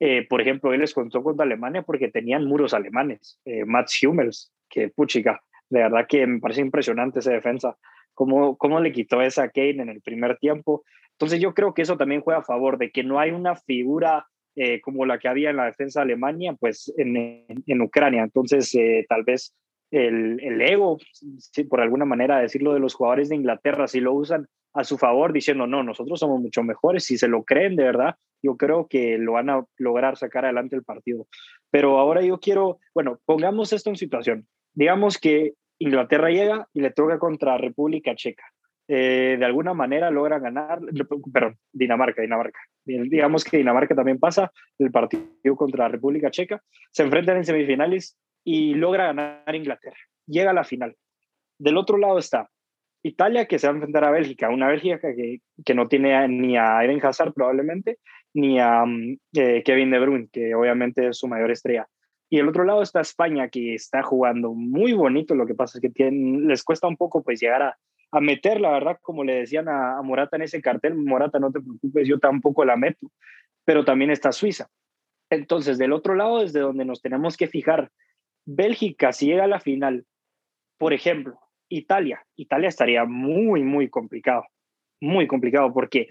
eh, 0.00 0.26
por 0.28 0.42
ejemplo, 0.42 0.74
él 0.74 0.80
les 0.80 0.92
contó 0.92 1.22
contra 1.22 1.46
Alemania 1.46 1.80
porque 1.80 2.08
tenían 2.08 2.44
muros 2.44 2.74
alemanes, 2.74 3.40
eh, 3.46 3.64
Mats 3.64 4.02
Hummels, 4.02 4.52
que 4.68 4.90
puchica, 4.90 5.40
de 5.70 5.80
verdad 5.80 6.06
que 6.06 6.26
me 6.26 6.40
parece 6.40 6.60
impresionante 6.60 7.20
esa 7.20 7.32
defensa, 7.32 7.74
cómo, 8.12 8.58
cómo 8.58 8.80
le 8.80 8.92
quitó 8.92 9.22
esa 9.22 9.48
Kane 9.48 9.80
en 9.82 9.88
el 9.88 10.02
primer 10.02 10.36
tiempo. 10.36 10.84
Entonces 11.12 11.40
yo 11.40 11.54
creo 11.54 11.72
que 11.72 11.80
eso 11.80 11.96
también 11.96 12.20
juega 12.20 12.40
a 12.40 12.44
favor 12.44 12.76
de 12.76 12.90
que 12.90 13.02
no 13.02 13.18
hay 13.18 13.30
una 13.30 13.56
figura 13.56 14.26
eh, 14.60 14.80
como 14.80 15.06
la 15.06 15.18
que 15.18 15.28
había 15.28 15.50
en 15.50 15.56
la 15.56 15.66
defensa 15.66 16.00
de 16.00 16.04
Alemania, 16.04 16.54
pues 16.58 16.92
en, 16.96 17.16
en 17.66 17.80
Ucrania. 17.80 18.22
Entonces, 18.22 18.74
eh, 18.74 19.06
tal 19.08 19.22
vez 19.24 19.54
el, 19.90 20.40
el 20.42 20.60
ego, 20.60 20.98
si, 21.38 21.64
por 21.64 21.80
alguna 21.80 22.04
manera 22.04 22.40
decirlo, 22.40 22.74
de 22.74 22.80
los 22.80 22.94
jugadores 22.94 23.28
de 23.28 23.36
Inglaterra, 23.36 23.86
si 23.86 24.00
lo 24.00 24.12
usan 24.12 24.48
a 24.74 24.84
su 24.84 24.98
favor, 24.98 25.32
diciendo, 25.32 25.66
no, 25.66 25.82
nosotros 25.82 26.20
somos 26.20 26.40
mucho 26.40 26.62
mejores, 26.62 27.04
si 27.04 27.16
se 27.18 27.28
lo 27.28 27.42
creen 27.44 27.76
de 27.76 27.84
verdad, 27.84 28.16
yo 28.42 28.56
creo 28.56 28.86
que 28.86 29.18
lo 29.18 29.32
van 29.32 29.50
a 29.50 29.64
lograr 29.78 30.16
sacar 30.16 30.44
adelante 30.44 30.76
el 30.76 30.84
partido. 30.84 31.26
Pero 31.70 31.98
ahora 31.98 32.22
yo 32.22 32.38
quiero, 32.38 32.78
bueno, 32.94 33.18
pongamos 33.24 33.72
esto 33.72 33.90
en 33.90 33.96
situación. 33.96 34.46
Digamos 34.74 35.18
que 35.18 35.54
Inglaterra 35.78 36.30
llega 36.30 36.68
y 36.74 36.80
le 36.80 36.90
toca 36.90 37.18
contra 37.18 37.58
República 37.58 38.14
Checa. 38.14 38.44
Eh, 38.90 39.36
de 39.38 39.44
alguna 39.44 39.74
manera 39.74 40.10
logra 40.10 40.38
ganar, 40.38 40.80
perdón, 41.30 41.58
Dinamarca, 41.72 42.22
Dinamarca. 42.22 42.58
Digamos 42.86 43.44
que 43.44 43.58
Dinamarca 43.58 43.94
también 43.94 44.18
pasa 44.18 44.50
el 44.78 44.90
partido 44.90 45.56
contra 45.56 45.84
la 45.84 45.90
República 45.90 46.30
Checa, 46.30 46.62
se 46.90 47.02
enfrentan 47.02 47.36
en 47.36 47.44
semifinales 47.44 48.16
y 48.44 48.74
logra 48.74 49.06
ganar 49.06 49.54
Inglaterra. 49.54 49.98
Llega 50.26 50.52
a 50.52 50.54
la 50.54 50.64
final. 50.64 50.96
Del 51.58 51.76
otro 51.76 51.98
lado 51.98 52.18
está 52.18 52.48
Italia, 53.02 53.46
que 53.46 53.58
se 53.58 53.66
va 53.66 53.72
a 53.72 53.76
enfrentar 53.76 54.04
a 54.04 54.10
Bélgica, 54.10 54.48
una 54.48 54.68
Bélgica 54.68 54.98
que, 55.14 55.40
que 55.64 55.74
no 55.74 55.86
tiene 55.86 56.26
ni 56.28 56.56
a 56.56 56.82
Eden 56.82 57.04
Hazard 57.04 57.34
probablemente, 57.34 57.98
ni 58.32 58.58
a 58.58 58.84
mm, 58.86 59.18
eh, 59.34 59.62
Kevin 59.64 59.90
De 59.90 59.98
Bruyne, 59.98 60.28
que 60.32 60.54
obviamente 60.54 61.08
es 61.08 61.18
su 61.18 61.28
mayor 61.28 61.50
estrella. 61.50 61.86
Y 62.30 62.38
el 62.38 62.48
otro 62.48 62.64
lado 62.64 62.82
está 62.82 63.00
España, 63.00 63.48
que 63.48 63.74
está 63.74 64.02
jugando 64.02 64.52
muy 64.52 64.92
bonito. 64.92 65.34
Lo 65.34 65.46
que 65.46 65.54
pasa 65.54 65.78
es 65.82 65.92
que 65.94 66.10
les 66.10 66.62
cuesta 66.62 66.86
un 66.86 66.96
poco 66.96 67.22
pues 67.22 67.40
llegar 67.40 67.62
a, 67.62 67.78
a 68.10 68.20
meter, 68.20 68.60
la 68.60 68.70
verdad, 68.70 68.98
como 69.02 69.24
le 69.24 69.34
decían 69.34 69.68
a, 69.68 70.00
Morata 70.02 70.36
en 70.36 70.42
ese 70.42 70.62
cartel, 70.62 70.94
Morata, 70.94 71.38
no 71.38 71.52
te 71.52 71.60
preocupes, 71.60 72.08
yo 72.08 72.18
tampoco 72.18 72.64
la 72.64 72.76
meto, 72.76 73.10
pero 73.64 73.84
también 73.84 74.10
está 74.10 74.32
Suiza. 74.32 74.68
Entonces, 75.30 75.76
del 75.78 75.92
otro 75.92 76.14
lado, 76.14 76.40
desde 76.40 76.60
donde 76.60 76.84
nos 76.84 77.02
tenemos 77.02 77.36
que 77.36 77.48
fijar, 77.48 77.90
Bélgica, 78.46 79.12
si 79.12 79.26
llega 79.26 79.44
a 79.44 79.48
la 79.48 79.60
final, 79.60 80.06
por 80.78 80.94
ejemplo, 80.94 81.38
Italia, 81.68 82.24
Italia 82.36 82.68
estaría 82.68 83.04
muy, 83.04 83.62
muy 83.62 83.90
complicado, 83.90 84.44
muy 85.00 85.26
complicado, 85.26 85.72
porque 85.72 86.08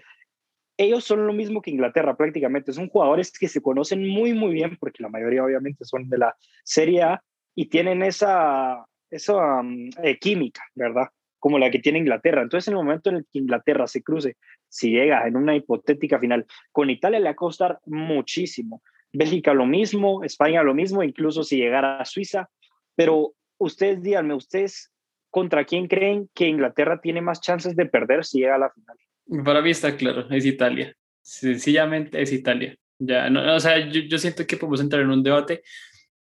ellos 0.76 1.04
son 1.04 1.26
lo 1.26 1.32
mismo 1.32 1.60
que 1.60 1.72
Inglaterra 1.72 2.16
prácticamente, 2.16 2.72
son 2.72 2.88
jugadores 2.88 3.36
que 3.36 3.48
se 3.48 3.60
conocen 3.60 4.08
muy, 4.08 4.34
muy 4.34 4.52
bien, 4.52 4.76
porque 4.78 5.02
la 5.02 5.08
mayoría 5.08 5.44
obviamente 5.44 5.84
son 5.84 6.08
de 6.08 6.18
la 6.18 6.36
Serie 6.62 7.02
A 7.02 7.22
y 7.56 7.68
tienen 7.68 8.02
esa, 8.02 8.86
esa 9.10 9.62
mm, 9.62 9.90
eh, 10.04 10.18
química, 10.20 10.62
¿verdad? 10.76 11.08
Como 11.38 11.58
la 11.58 11.70
que 11.70 11.78
tiene 11.78 11.98
Inglaterra. 11.98 12.42
Entonces, 12.42 12.68
en 12.68 12.72
el 12.72 12.84
momento 12.84 13.10
en 13.10 13.16
el 13.16 13.26
que 13.30 13.38
Inglaterra 13.38 13.86
se 13.86 14.02
cruce, 14.02 14.36
si 14.68 14.90
llega 14.90 15.26
en 15.26 15.36
una 15.36 15.54
hipotética 15.54 16.18
final 16.18 16.46
con 16.72 16.90
Italia, 16.90 17.18
le 17.18 17.26
va 17.26 17.30
a 17.30 17.36
costar 17.36 17.78
muchísimo. 17.86 18.82
Bélgica 19.12 19.54
lo 19.54 19.66
mismo, 19.66 20.24
España 20.24 20.62
lo 20.62 20.74
mismo, 20.74 21.02
incluso 21.02 21.42
si 21.42 21.56
llegara 21.56 22.00
a 22.00 22.04
Suiza. 22.04 22.48
Pero 22.94 23.34
ustedes 23.58 24.02
díganme, 24.02 24.34
¿ustedes 24.34 24.92
contra 25.30 25.64
quién 25.64 25.86
creen 25.88 26.28
que 26.34 26.48
Inglaterra 26.48 27.00
tiene 27.00 27.20
más 27.20 27.40
chances 27.40 27.76
de 27.76 27.86
perder 27.86 28.24
si 28.24 28.40
llega 28.40 28.56
a 28.56 28.58
la 28.58 28.70
final? 28.70 28.96
Para 29.44 29.62
mí 29.62 29.70
está 29.70 29.96
claro, 29.96 30.28
es 30.30 30.44
Italia. 30.44 30.94
Sencillamente 31.22 32.20
es 32.20 32.32
Italia. 32.32 32.76
Ya, 32.98 33.30
no, 33.30 33.54
o 33.54 33.60
sea, 33.60 33.78
yo, 33.78 34.00
yo 34.00 34.18
siento 34.18 34.46
que 34.46 34.56
podemos 34.56 34.80
entrar 34.80 35.02
en 35.02 35.10
un 35.10 35.22
debate 35.22 35.62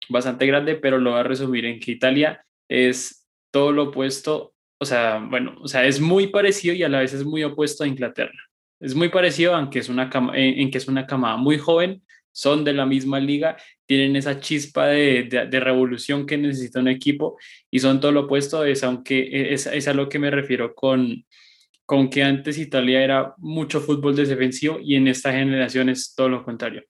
bastante 0.09 0.46
grande, 0.46 0.74
pero 0.77 0.98
lo 0.98 1.11
voy 1.11 1.20
a 1.20 1.24
resumir 1.24 1.64
en 1.66 1.79
que 1.79 1.92
Italia 1.92 2.44
es 2.68 3.27
todo 3.50 3.72
lo 3.72 3.85
opuesto, 3.85 4.53
o 4.78 4.84
sea, 4.84 5.18
bueno, 5.18 5.56
o 5.60 5.68
sea, 5.68 5.87
es 5.87 6.00
muy 6.00 6.28
parecido 6.28 6.74
y 6.74 6.82
a 6.82 6.88
la 6.88 7.00
vez 7.00 7.12
es 7.12 7.24
muy 7.24 7.42
opuesto 7.44 7.84
a 7.84 7.88
Inglaterra. 7.88 8.38
Es 8.80 8.94
muy 8.94 9.08
parecido, 9.08 9.54
aunque 9.54 9.78
es 9.78 9.88
una 9.88 10.10
en, 10.34 10.70
que 10.70 10.78
es 10.78 10.88
una 10.88 11.06
camada 11.06 11.37
muy 11.37 11.58
joven, 11.58 12.02
son 12.32 12.64
de 12.64 12.72
la 12.72 12.84
misma 12.84 13.20
liga, 13.20 13.56
tienen 13.87 14.16
esa 14.16 14.40
chispa 14.40 14.88
de, 14.88 15.24
de, 15.24 15.60
revolución 15.60 16.26
que 16.26 16.37
necesita 16.37 16.80
un 16.80 16.88
equipo 16.88 17.38
y 17.70 17.78
son 17.78 18.00
todo 18.00 18.12
lo 18.12 18.22
opuesto, 18.22 18.64
es, 18.64 18.82
aunque 18.82 19.52
es, 19.54 19.66
es 19.66 19.88
a 19.88 19.94
lo 19.94 20.08
que 20.08 20.18
me 20.18 20.30
refiero 20.30 20.74
con, 20.74 21.24
con 21.87 22.10
que 22.10 22.22
antes 22.24 22.58
Italia 22.58 23.02
era 23.02 23.34
mucho 23.38 23.80
fútbol 23.80 24.16
defensivo 24.16 24.78
y 24.82 24.96
en 24.96 25.08
esta 25.08 25.32
generación 25.32 25.88
es 25.88 26.14
todo 26.14 26.28
lo 26.28 26.44
contrario. 26.44 26.82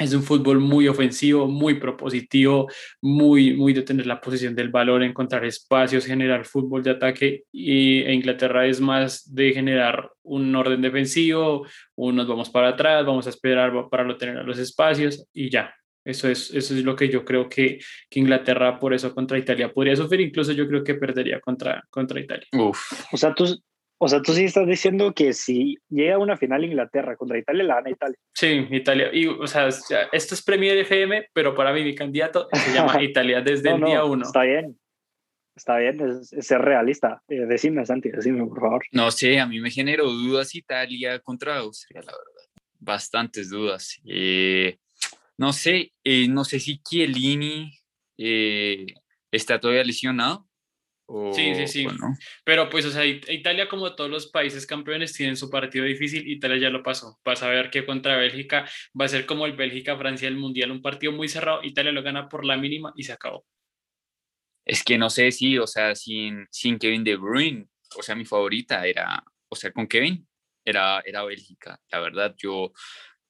Es 0.00 0.12
un 0.12 0.24
fútbol 0.24 0.58
muy 0.58 0.88
ofensivo, 0.88 1.46
muy 1.46 1.74
propositivo, 1.74 2.68
muy, 3.00 3.54
muy 3.54 3.72
de 3.72 3.82
tener 3.82 4.06
la 4.06 4.20
posición 4.20 4.52
del 4.56 4.70
valor, 4.70 5.04
encontrar 5.04 5.44
espacios, 5.44 6.04
generar 6.04 6.44
fútbol 6.44 6.82
de 6.82 6.90
ataque. 6.90 7.44
Y 7.52 8.02
e 8.02 8.12
Inglaterra 8.12 8.66
es 8.66 8.80
más 8.80 9.32
de 9.32 9.52
generar 9.52 10.10
un 10.24 10.54
orden 10.56 10.82
defensivo, 10.82 11.64
unos 11.94 12.26
vamos 12.26 12.50
para 12.50 12.70
atrás, 12.70 13.06
vamos 13.06 13.28
a 13.28 13.30
esperar 13.30 13.72
para 13.88 14.02
no 14.02 14.16
tener 14.16 14.44
los 14.44 14.58
espacios 14.58 15.28
y 15.32 15.48
ya. 15.48 15.72
Eso 16.04 16.28
es, 16.28 16.52
eso 16.52 16.74
es 16.74 16.84
lo 16.84 16.96
que 16.96 17.08
yo 17.08 17.24
creo 17.24 17.48
que, 17.48 17.78
que, 18.10 18.20
Inglaterra 18.20 18.78
por 18.78 18.92
eso 18.92 19.14
contra 19.14 19.38
Italia 19.38 19.72
podría 19.72 19.96
sufrir. 19.96 20.20
Incluso 20.20 20.52
yo 20.52 20.66
creo 20.68 20.82
que 20.82 20.96
perdería 20.96 21.40
contra, 21.40 21.82
contra 21.88 22.20
Italia. 22.20 22.46
Uf. 22.52 22.78
O 23.12 23.16
sea, 23.16 23.32
tú, 23.32 23.46
o 23.98 24.08
sea, 24.08 24.20
tú 24.20 24.32
sí 24.32 24.44
estás 24.44 24.66
diciendo 24.66 25.14
que 25.14 25.32
si 25.32 25.78
llega 25.88 26.16
a 26.16 26.18
una 26.18 26.36
final 26.36 26.64
Inglaterra 26.64 27.16
contra 27.16 27.38
Italia, 27.38 27.64
la 27.64 27.74
gana 27.76 27.90
Italia. 27.90 28.18
Sí, 28.34 28.66
Italia. 28.70 29.10
Y, 29.12 29.26
o 29.26 29.46
sea, 29.46 29.68
esto 29.68 30.34
es 30.34 30.42
Premier 30.42 30.76
FM, 30.78 31.28
pero 31.32 31.54
para 31.54 31.72
mí 31.72 31.82
mi 31.82 31.94
candidato 31.94 32.48
se 32.52 32.72
llama 32.72 33.00
Italia 33.02 33.40
desde 33.40 33.70
el 33.70 33.80
día 33.82 34.04
uno. 34.04 34.24
Está 34.24 34.42
bien. 34.42 34.78
Está 35.56 35.78
bien, 35.78 36.00
es, 36.00 36.46
ser 36.46 36.60
realista. 36.60 37.22
Eh, 37.28 37.46
decime, 37.46 37.86
Santi, 37.86 38.10
decime, 38.10 38.44
por 38.46 38.60
favor. 38.60 38.84
No 38.90 39.10
sé, 39.12 39.38
a 39.38 39.46
mí 39.46 39.60
me 39.60 39.70
generó 39.70 40.10
dudas 40.10 40.54
Italia 40.54 41.20
contra 41.20 41.58
Austria, 41.58 42.00
la 42.00 42.12
verdad. 42.12 42.62
Bastantes 42.80 43.50
dudas. 43.50 44.00
Eh, 44.04 44.78
no 45.38 45.52
sé, 45.52 45.92
eh, 46.02 46.26
no 46.28 46.44
sé 46.44 46.58
si 46.58 46.78
Chiellini 46.78 47.72
está 49.30 49.60
todavía 49.60 49.84
lesionado 49.84 50.46
sí, 51.32 51.54
sí, 51.54 51.66
sí. 51.66 51.86
Pero 52.44 52.68
pues, 52.70 52.84
o 52.86 52.90
sea, 52.90 53.04
Italia, 53.04 53.68
como 53.68 53.94
todos 53.94 54.10
los 54.10 54.28
países 54.28 54.66
campeones, 54.66 55.12
tienen 55.12 55.36
su 55.36 55.50
partido 55.50 55.84
difícil. 55.84 56.26
Italia 56.26 56.58
ya 56.58 56.70
lo 56.70 56.82
pasó. 56.82 57.18
Vas 57.24 57.42
a 57.42 57.48
ver 57.48 57.70
que 57.70 57.84
contra 57.84 58.16
Bélgica 58.16 58.68
va 58.98 59.04
a 59.04 59.08
ser 59.08 59.26
como 59.26 59.46
el 59.46 59.54
Bélgica-Francia 59.54 60.28
del 60.28 60.38
Mundial, 60.38 60.70
un 60.70 60.82
partido 60.82 61.12
muy 61.12 61.28
cerrado. 61.28 61.62
Italia 61.62 61.92
lo 61.92 62.02
gana 62.02 62.28
por 62.28 62.44
la 62.44 62.56
mínima 62.56 62.92
y 62.96 63.04
se 63.04 63.12
acabó. 63.12 63.44
Es 64.64 64.82
que 64.82 64.96
no 64.96 65.10
sé 65.10 65.30
si, 65.30 65.58
o 65.58 65.66
sea, 65.66 65.94
sin, 65.94 66.46
sin 66.50 66.78
Kevin 66.78 67.04
De 67.04 67.16
Bruyne, 67.16 67.66
o 67.96 68.02
sea, 68.02 68.14
mi 68.14 68.24
favorita 68.24 68.86
era, 68.86 69.22
o 69.48 69.56
sea, 69.56 69.70
con 69.72 69.86
Kevin 69.86 70.26
era, 70.64 71.02
era 71.04 71.24
Bélgica. 71.24 71.78
La 71.90 72.00
verdad, 72.00 72.34
yo, 72.38 72.72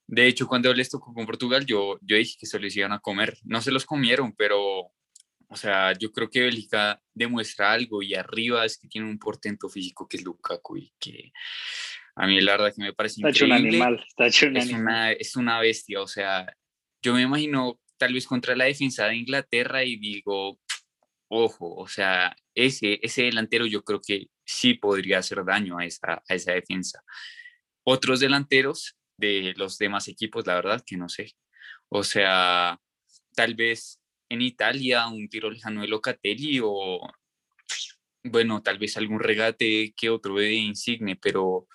de 0.07 0.27
hecho, 0.29 0.47
cuando 0.47 0.71
hablé 0.71 0.83
esto 0.83 1.01
con 1.01 1.27
Portugal, 1.27 1.67
yo, 1.67 1.99
yo 2.03 2.17
dije 2.17 2.37
que 2.39 2.47
se 2.47 2.59
los 2.59 2.77
iban 2.77 2.93
a 2.93 3.01
comer. 3.01 3.37
No 3.43 3.61
se 3.61 3.73
los 3.73 3.85
comieron, 3.85 4.33
pero 4.37 4.93
o 5.55 5.57
sea, 5.57 5.93
yo 5.97 6.11
creo 6.11 6.29
que 6.29 6.41
Bélgica 6.41 7.01
demuestra 7.15 7.71
algo 7.71 8.03
y 8.03 8.13
arriba 8.17 8.65
es 8.65 8.77
que 8.77 8.89
tiene 8.89 9.09
un 9.09 9.21
portento 9.21 9.69
físico 9.69 10.09
que 10.09 10.17
es 10.17 10.25
Lukaku 10.25 10.79
y 10.79 10.93
que 10.99 11.33
a 12.17 12.27
mí 12.27 12.41
la 12.41 12.57
verdad 12.57 12.75
que 12.75 12.83
me 12.83 12.93
parece 12.93 13.21
está 13.21 13.29
increíble. 13.29 13.55
Hecho 13.55 13.65
un 13.65 13.69
animal, 13.69 14.05
está 14.09 14.27
hecho 14.27 14.47
un 14.49 14.57
es 14.57 14.65
animal. 14.65 14.83
Una, 14.83 15.13
es 15.13 15.37
una 15.37 15.61
bestia, 15.61 16.03
o 16.03 16.09
sea, 16.09 16.53
yo 17.01 17.15
me 17.15 17.23
imagino 17.23 17.81
tal 17.97 18.15
vez 18.15 18.27
contra 18.27 18.57
la 18.57 18.65
defensa 18.65 19.07
de 19.07 19.15
Inglaterra 19.15 19.85
y 19.85 19.97
digo, 19.97 20.59
ojo, 21.29 21.77
o 21.77 21.87
sea, 21.87 22.35
ese, 22.53 22.99
ese 23.01 23.23
delantero 23.23 23.65
yo 23.67 23.85
creo 23.85 24.01
que 24.05 24.27
sí 24.45 24.75
podría 24.75 25.19
hacer 25.19 25.45
daño 25.45 25.79
a 25.79 25.87
esa, 25.87 26.15
a 26.29 26.35
esa 26.35 26.53
defensa. 26.53 27.01
Otros 27.85 28.19
delanteros 28.19 28.97
de 29.17 29.55
los 29.57 29.79
demás 29.79 30.09
equipos, 30.09 30.45
la 30.49 30.57
verdad 30.57 30.83
que 30.85 30.97
no 30.97 31.09
sé. 31.09 31.31
O 31.89 32.03
sea, 32.03 32.77
tal 33.37 33.55
vez 33.55 34.01
en 34.35 34.43
Italia 34.43 35.07
un 35.09 35.29
tiro 35.29 35.51
lejano 35.51 35.83
de 35.83 35.89
Locatelli 35.89 36.61
o, 36.63 37.01
bueno, 38.25 38.63
tal 38.63 38.79
vez 38.79 38.97
algún 38.97 39.21
regate 39.21 39.95
que 39.97 40.11
otro 40.11 40.37
de 40.37 40.53
Insigne, 40.55 41.17
pero 41.17 41.67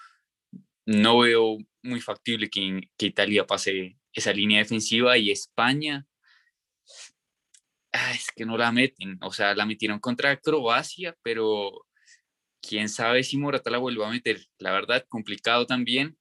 no 0.85 1.19
veo 1.19 1.57
muy 1.83 2.01
factible 2.01 2.49
que, 2.49 2.81
que 2.97 3.07
Italia 3.07 3.45
pase 3.45 3.97
esa 4.13 4.33
línea 4.33 4.59
defensiva 4.59 5.17
y 5.17 5.31
España, 5.31 6.05
ah, 7.91 8.11
es 8.13 8.27
que 8.35 8.45
no 8.45 8.57
la 8.57 8.71
meten, 8.71 9.17
o 9.21 9.31
sea, 9.31 9.55
la 9.55 9.65
metieron 9.65 9.99
contra 9.99 10.37
Croacia, 10.37 11.15
pero 11.23 11.85
quién 12.61 12.89
sabe 12.89 13.23
si 13.23 13.37
Morata 13.37 13.69
la 13.69 13.77
vuelva 13.77 14.07
a 14.07 14.11
meter. 14.11 14.45
La 14.57 14.71
verdad, 14.71 15.05
complicado 15.07 15.65
también. 15.65 16.17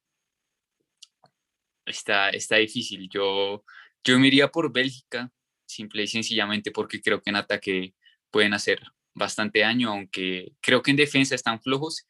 Está, 1.85 2.29
está 2.29 2.57
difícil. 2.57 3.09
Yo, 3.09 3.65
yo 4.03 4.19
me 4.19 4.27
iría 4.27 4.49
por 4.49 4.71
Bélgica, 4.71 5.31
simple 5.69 6.03
y 6.03 6.07
sencillamente 6.07 6.71
porque 6.71 7.01
creo 7.01 7.21
que 7.21 7.29
en 7.29 7.35
ataque 7.37 7.93
pueden 8.31 8.53
hacer 8.53 8.81
bastante 9.13 9.59
daño, 9.59 9.89
aunque 9.89 10.53
creo 10.61 10.81
que 10.81 10.91
en 10.91 10.97
defensa 10.97 11.35
están 11.35 11.61
flojos. 11.61 12.07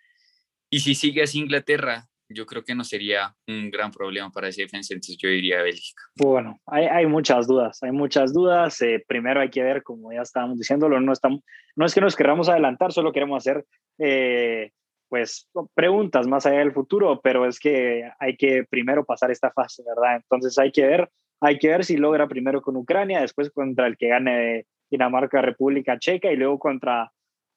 Y 0.69 0.81
si 0.81 0.95
sigue 0.95 1.23
así 1.23 1.39
Inglaterra, 1.39 2.07
yo 2.29 2.45
creo 2.45 2.63
que 2.63 2.75
no 2.75 2.83
sería 2.83 3.35
un 3.47 3.71
gran 3.71 3.91
problema 3.91 4.29
para 4.29 4.49
ese 4.49 4.61
defensa, 4.61 4.93
entonces 4.93 5.17
yo 5.17 5.29
diría 5.29 5.63
Bélgica. 5.63 6.03
Bueno, 6.15 6.59
hay, 6.67 7.07
muchas 7.07 7.47
dudas, 7.47 7.81
hay 7.81 7.91
muchas 7.91 8.33
dudas. 8.33 8.79
Eh, 8.81 9.03
primero 9.07 9.41
hay 9.41 9.49
que 9.49 9.63
ver, 9.63 9.81
como 9.81 10.13
ya 10.13 10.21
estábamos 10.21 10.57
diciéndolo, 10.59 10.99
no, 10.99 11.11
estamos, 11.11 11.41
no 11.75 11.85
es 11.85 11.93
que 11.93 12.01
nos 12.01 12.15
queramos 12.15 12.47
adelantar, 12.47 12.93
solo 12.93 13.11
queremos 13.11 13.37
hacer 13.37 13.65
eh, 13.97 14.71
pues 15.09 15.49
preguntas 15.73 16.27
más 16.27 16.45
allá 16.45 16.59
del 16.59 16.71
futuro, 16.71 17.19
pero 17.21 17.47
es 17.47 17.59
que 17.59 18.07
hay 18.19 18.37
que 18.37 18.63
primero 18.69 19.03
pasar 19.05 19.31
esta 19.31 19.51
fase, 19.51 19.83
¿verdad? 19.83 20.17
Entonces 20.17 20.57
hay 20.59 20.71
que 20.71 20.85
ver 20.85 21.09
hay 21.41 21.57
que 21.57 21.69
ver 21.69 21.85
si 21.85 21.97
logra 21.97 22.27
primero 22.27 22.61
con 22.61 22.75
Ucrania, 22.75 23.21
después 23.21 23.51
contra 23.51 23.87
el 23.87 23.97
que 23.97 24.09
gane 24.09 24.65
Dinamarca, 24.89 25.41
República 25.41 25.97
Checa 25.99 26.31
y 26.31 26.35
luego 26.35 26.59
contra 26.59 27.11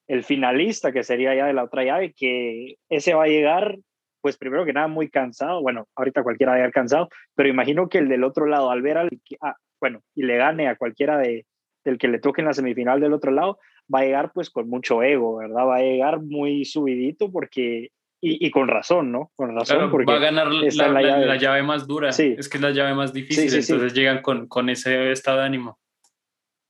el 0.08 0.24
finalista, 0.24 0.92
que 0.92 1.02
sería 1.02 1.34
ya 1.34 1.46
de 1.46 1.52
la 1.52 1.64
otra 1.64 1.84
llave, 1.84 2.12
que 2.12 2.76
ese 2.88 3.14
va 3.14 3.24
a 3.24 3.28
llegar, 3.28 3.78
pues 4.20 4.36
primero 4.36 4.64
que 4.64 4.72
nada 4.72 4.88
muy 4.88 5.08
cansado, 5.08 5.62
bueno, 5.62 5.86
ahorita 5.96 6.22
cualquiera 6.22 6.52
va 6.52 6.56
a 6.56 6.58
llegar 6.58 6.72
cansado, 6.72 7.08
pero 7.34 7.48
imagino 7.48 7.88
que 7.88 7.98
el 7.98 8.08
del 8.08 8.24
otro 8.24 8.46
lado, 8.46 8.70
al 8.70 8.82
ver 8.82 8.98
al, 8.98 9.10
ah, 9.40 9.56
bueno, 9.80 10.02
y 10.14 10.22
le 10.24 10.36
gane 10.36 10.68
a 10.68 10.76
cualquiera 10.76 11.18
de, 11.18 11.46
del 11.84 11.98
que 11.98 12.08
le 12.08 12.18
toque 12.18 12.40
en 12.40 12.46
la 12.46 12.52
semifinal 12.52 13.00
del 13.00 13.12
otro 13.12 13.30
lado, 13.30 13.58
va 13.92 14.00
a 14.00 14.04
llegar 14.04 14.32
pues 14.32 14.50
con 14.50 14.68
mucho 14.68 15.02
ego, 15.02 15.36
¿verdad? 15.36 15.66
Va 15.66 15.76
a 15.76 15.82
llegar 15.82 16.20
muy 16.20 16.64
subidito 16.64 17.30
porque 17.30 17.90
y, 18.24 18.50
con 18.52 18.68
razón, 18.68 19.10
¿no? 19.10 19.32
Con 19.34 19.52
razón. 19.54 19.90
porque 19.90 20.12
va 20.12 20.18
a 20.18 20.20
ganar 20.20 20.46
la, 20.46 21.36
llave. 21.36 21.62
más 21.64 21.88
dura. 21.88 22.12
Sí. 22.12 22.36
Es 22.38 22.48
que 22.48 22.58
es 22.58 22.62
la 22.62 22.70
llave 22.70 22.94
más 22.94 23.12
difícil, 23.12 23.52
entonces 23.52 23.92
llegan 23.94 24.22
con, 24.22 24.46
con 24.46 24.70
ese 24.70 25.10
estado 25.10 25.38
de 25.38 25.44
ánimo. 25.46 25.80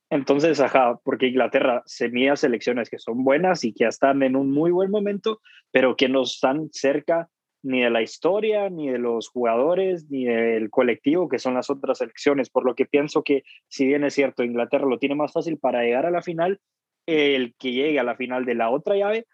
Entonces, 0.09 0.59
ajá, 0.59 0.99
porque 1.03 1.27
Inglaterra 1.27 1.83
se 1.85 2.09
mide 2.09 2.35
selecciones 2.37 2.89
que 2.89 2.97
son 2.97 3.23
buenas 3.23 3.63
y 3.63 3.73
que 3.73 3.85
están 3.85 4.23
en 4.23 4.35
un 4.35 4.51
muy 4.51 4.71
buen 4.71 4.89
momento, 4.89 5.41
pero 5.71 5.95
que 5.95 6.09
no 6.09 6.23
están 6.23 6.69
cerca 6.71 7.29
ni 7.63 7.81
de 7.81 7.91
la 7.91 8.01
historia, 8.01 8.69
ni 8.69 8.89
de 8.89 8.97
los 8.97 9.29
jugadores, 9.29 10.09
ni 10.09 10.25
del 10.25 10.71
colectivo, 10.71 11.29
que 11.29 11.39
son 11.39 11.53
las 11.53 11.69
otras 11.69 11.99
selecciones. 11.99 12.49
Por 12.49 12.65
lo 12.65 12.73
que 12.73 12.85
pienso 12.85 13.23
que, 13.23 13.43
si 13.67 13.85
bien 13.85 14.03
es 14.03 14.15
cierto, 14.15 14.43
Inglaterra 14.43 14.87
lo 14.87 14.97
tiene 14.97 15.15
más 15.15 15.31
fácil 15.31 15.59
para 15.59 15.83
llegar 15.83 16.07
a 16.07 16.11
la 16.11 16.23
final, 16.23 16.59
el 17.05 17.53
que 17.59 17.71
llegue 17.71 17.99
a 17.99 18.03
la 18.03 18.15
final 18.15 18.43
de 18.45 18.55
la 18.55 18.71
otra 18.71 18.95
llave 18.95 19.27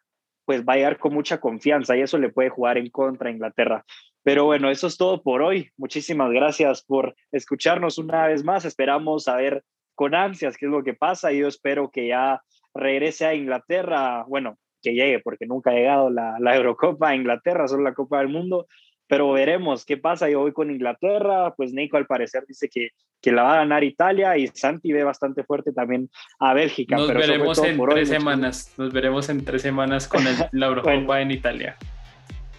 pues 0.49 0.65
va 0.65 0.73
a 0.73 0.77
llegar 0.77 0.97
con 0.97 1.13
mucha 1.13 1.39
confianza 1.39 1.95
y 1.95 2.01
eso 2.01 2.17
le 2.17 2.29
puede 2.29 2.49
jugar 2.49 2.79
en 2.79 2.89
contra 2.89 3.29
a 3.29 3.31
Inglaterra. 3.31 3.85
Pero 4.23 4.45
bueno, 4.45 4.71
eso 4.71 4.87
es 4.87 4.97
todo 4.97 5.21
por 5.21 5.43
hoy. 5.43 5.69
Muchísimas 5.77 6.31
gracias 6.31 6.81
por 6.81 7.13
escucharnos 7.31 7.99
una 7.99 8.25
vez 8.25 8.43
más. 8.43 8.65
Esperamos 8.65 9.25
saber 9.25 9.63
con 9.93 10.15
ansias 10.15 10.57
qué 10.57 10.65
es 10.65 10.71
lo 10.71 10.83
que 10.83 10.95
pasa. 10.95 11.31
Yo 11.31 11.47
espero 11.47 11.91
que 11.91 12.07
ya 12.07 12.41
regrese 12.73 13.27
a 13.27 13.35
Inglaterra, 13.35 14.25
bueno, 14.27 14.57
que 14.81 14.95
llegue, 14.95 15.19
porque 15.19 15.45
nunca 15.45 15.69
ha 15.69 15.75
llegado 15.75 16.09
la, 16.09 16.39
la 16.39 16.55
Eurocopa 16.55 17.09
a 17.09 17.15
Inglaterra, 17.15 17.67
solo 17.67 17.83
la 17.83 17.93
Copa 17.93 18.17
del 18.17 18.29
Mundo, 18.29 18.65
pero 19.09 19.31
veremos 19.31 19.85
qué 19.85 19.97
pasa. 19.97 20.29
Yo 20.29 20.39
voy 20.39 20.53
con 20.53 20.69
Inglaterra, 20.69 21.55
pues 21.55 21.73
Nico 21.73 21.97
al 21.97 22.05
parecer 22.05 22.43
dice 22.47 22.69
que, 22.69 22.89
que 23.19 23.31
la 23.31 23.41
va 23.41 23.53
a 23.53 23.57
ganar 23.57 23.83
Italia 23.83 24.37
y 24.37 24.47
Santi 24.47 24.93
ve 24.93 25.03
bastante 25.03 25.43
fuerte 25.43 25.73
también 25.73 26.11
a 26.39 26.53
Bélgica. 26.53 26.95
Nos 26.95 27.07
veremos 27.07 27.57
en 27.57 27.83
tres 27.89 28.07
semanas, 28.07 28.71
nos 28.77 28.93
veremos 28.93 29.27
en 29.29 29.43
tres 29.43 29.63
semanas 29.63 30.07
con 30.07 30.27
el, 30.27 30.35
la 30.51 30.67
Eurocopa 30.67 31.21
en 31.21 31.31
Italia. 31.31 31.75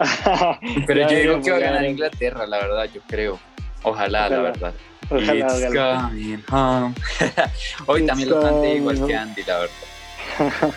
pero 0.88 1.08
yo 1.08 1.16
digo 1.16 1.40
que 1.40 1.52
va 1.52 1.56
a 1.58 1.60
ganar 1.60 1.84
Inglaterra, 1.84 2.44
la 2.48 2.58
verdad, 2.58 2.90
yo 2.92 3.00
creo. 3.06 3.38
Ojalá, 3.84 4.28
la 4.28 4.40
verdad. 4.40 4.74
Ojalá, 5.08 6.10
hoy 7.86 8.06
también 8.06 8.28
lo 8.28 8.40
canté 8.40 8.74
igual 8.74 9.06
que 9.06 9.14
Andy, 9.14 9.42
la 9.44 9.58
verdad. 9.60 10.74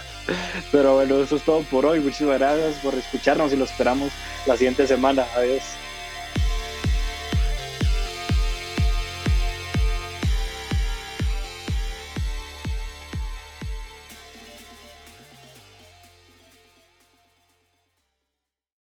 Pero 0.71 0.95
bueno, 0.95 1.21
eso 1.21 1.35
es 1.35 1.43
todo 1.43 1.63
por 1.63 1.85
hoy. 1.85 1.99
Muchísimas 1.99 2.39
gracias 2.39 2.75
por 2.75 2.93
escucharnos 2.95 3.53
y 3.53 3.57
lo 3.57 3.65
esperamos 3.65 4.11
la 4.45 4.57
siguiente 4.57 4.87
semana. 4.87 5.25
Adiós. 5.35 5.63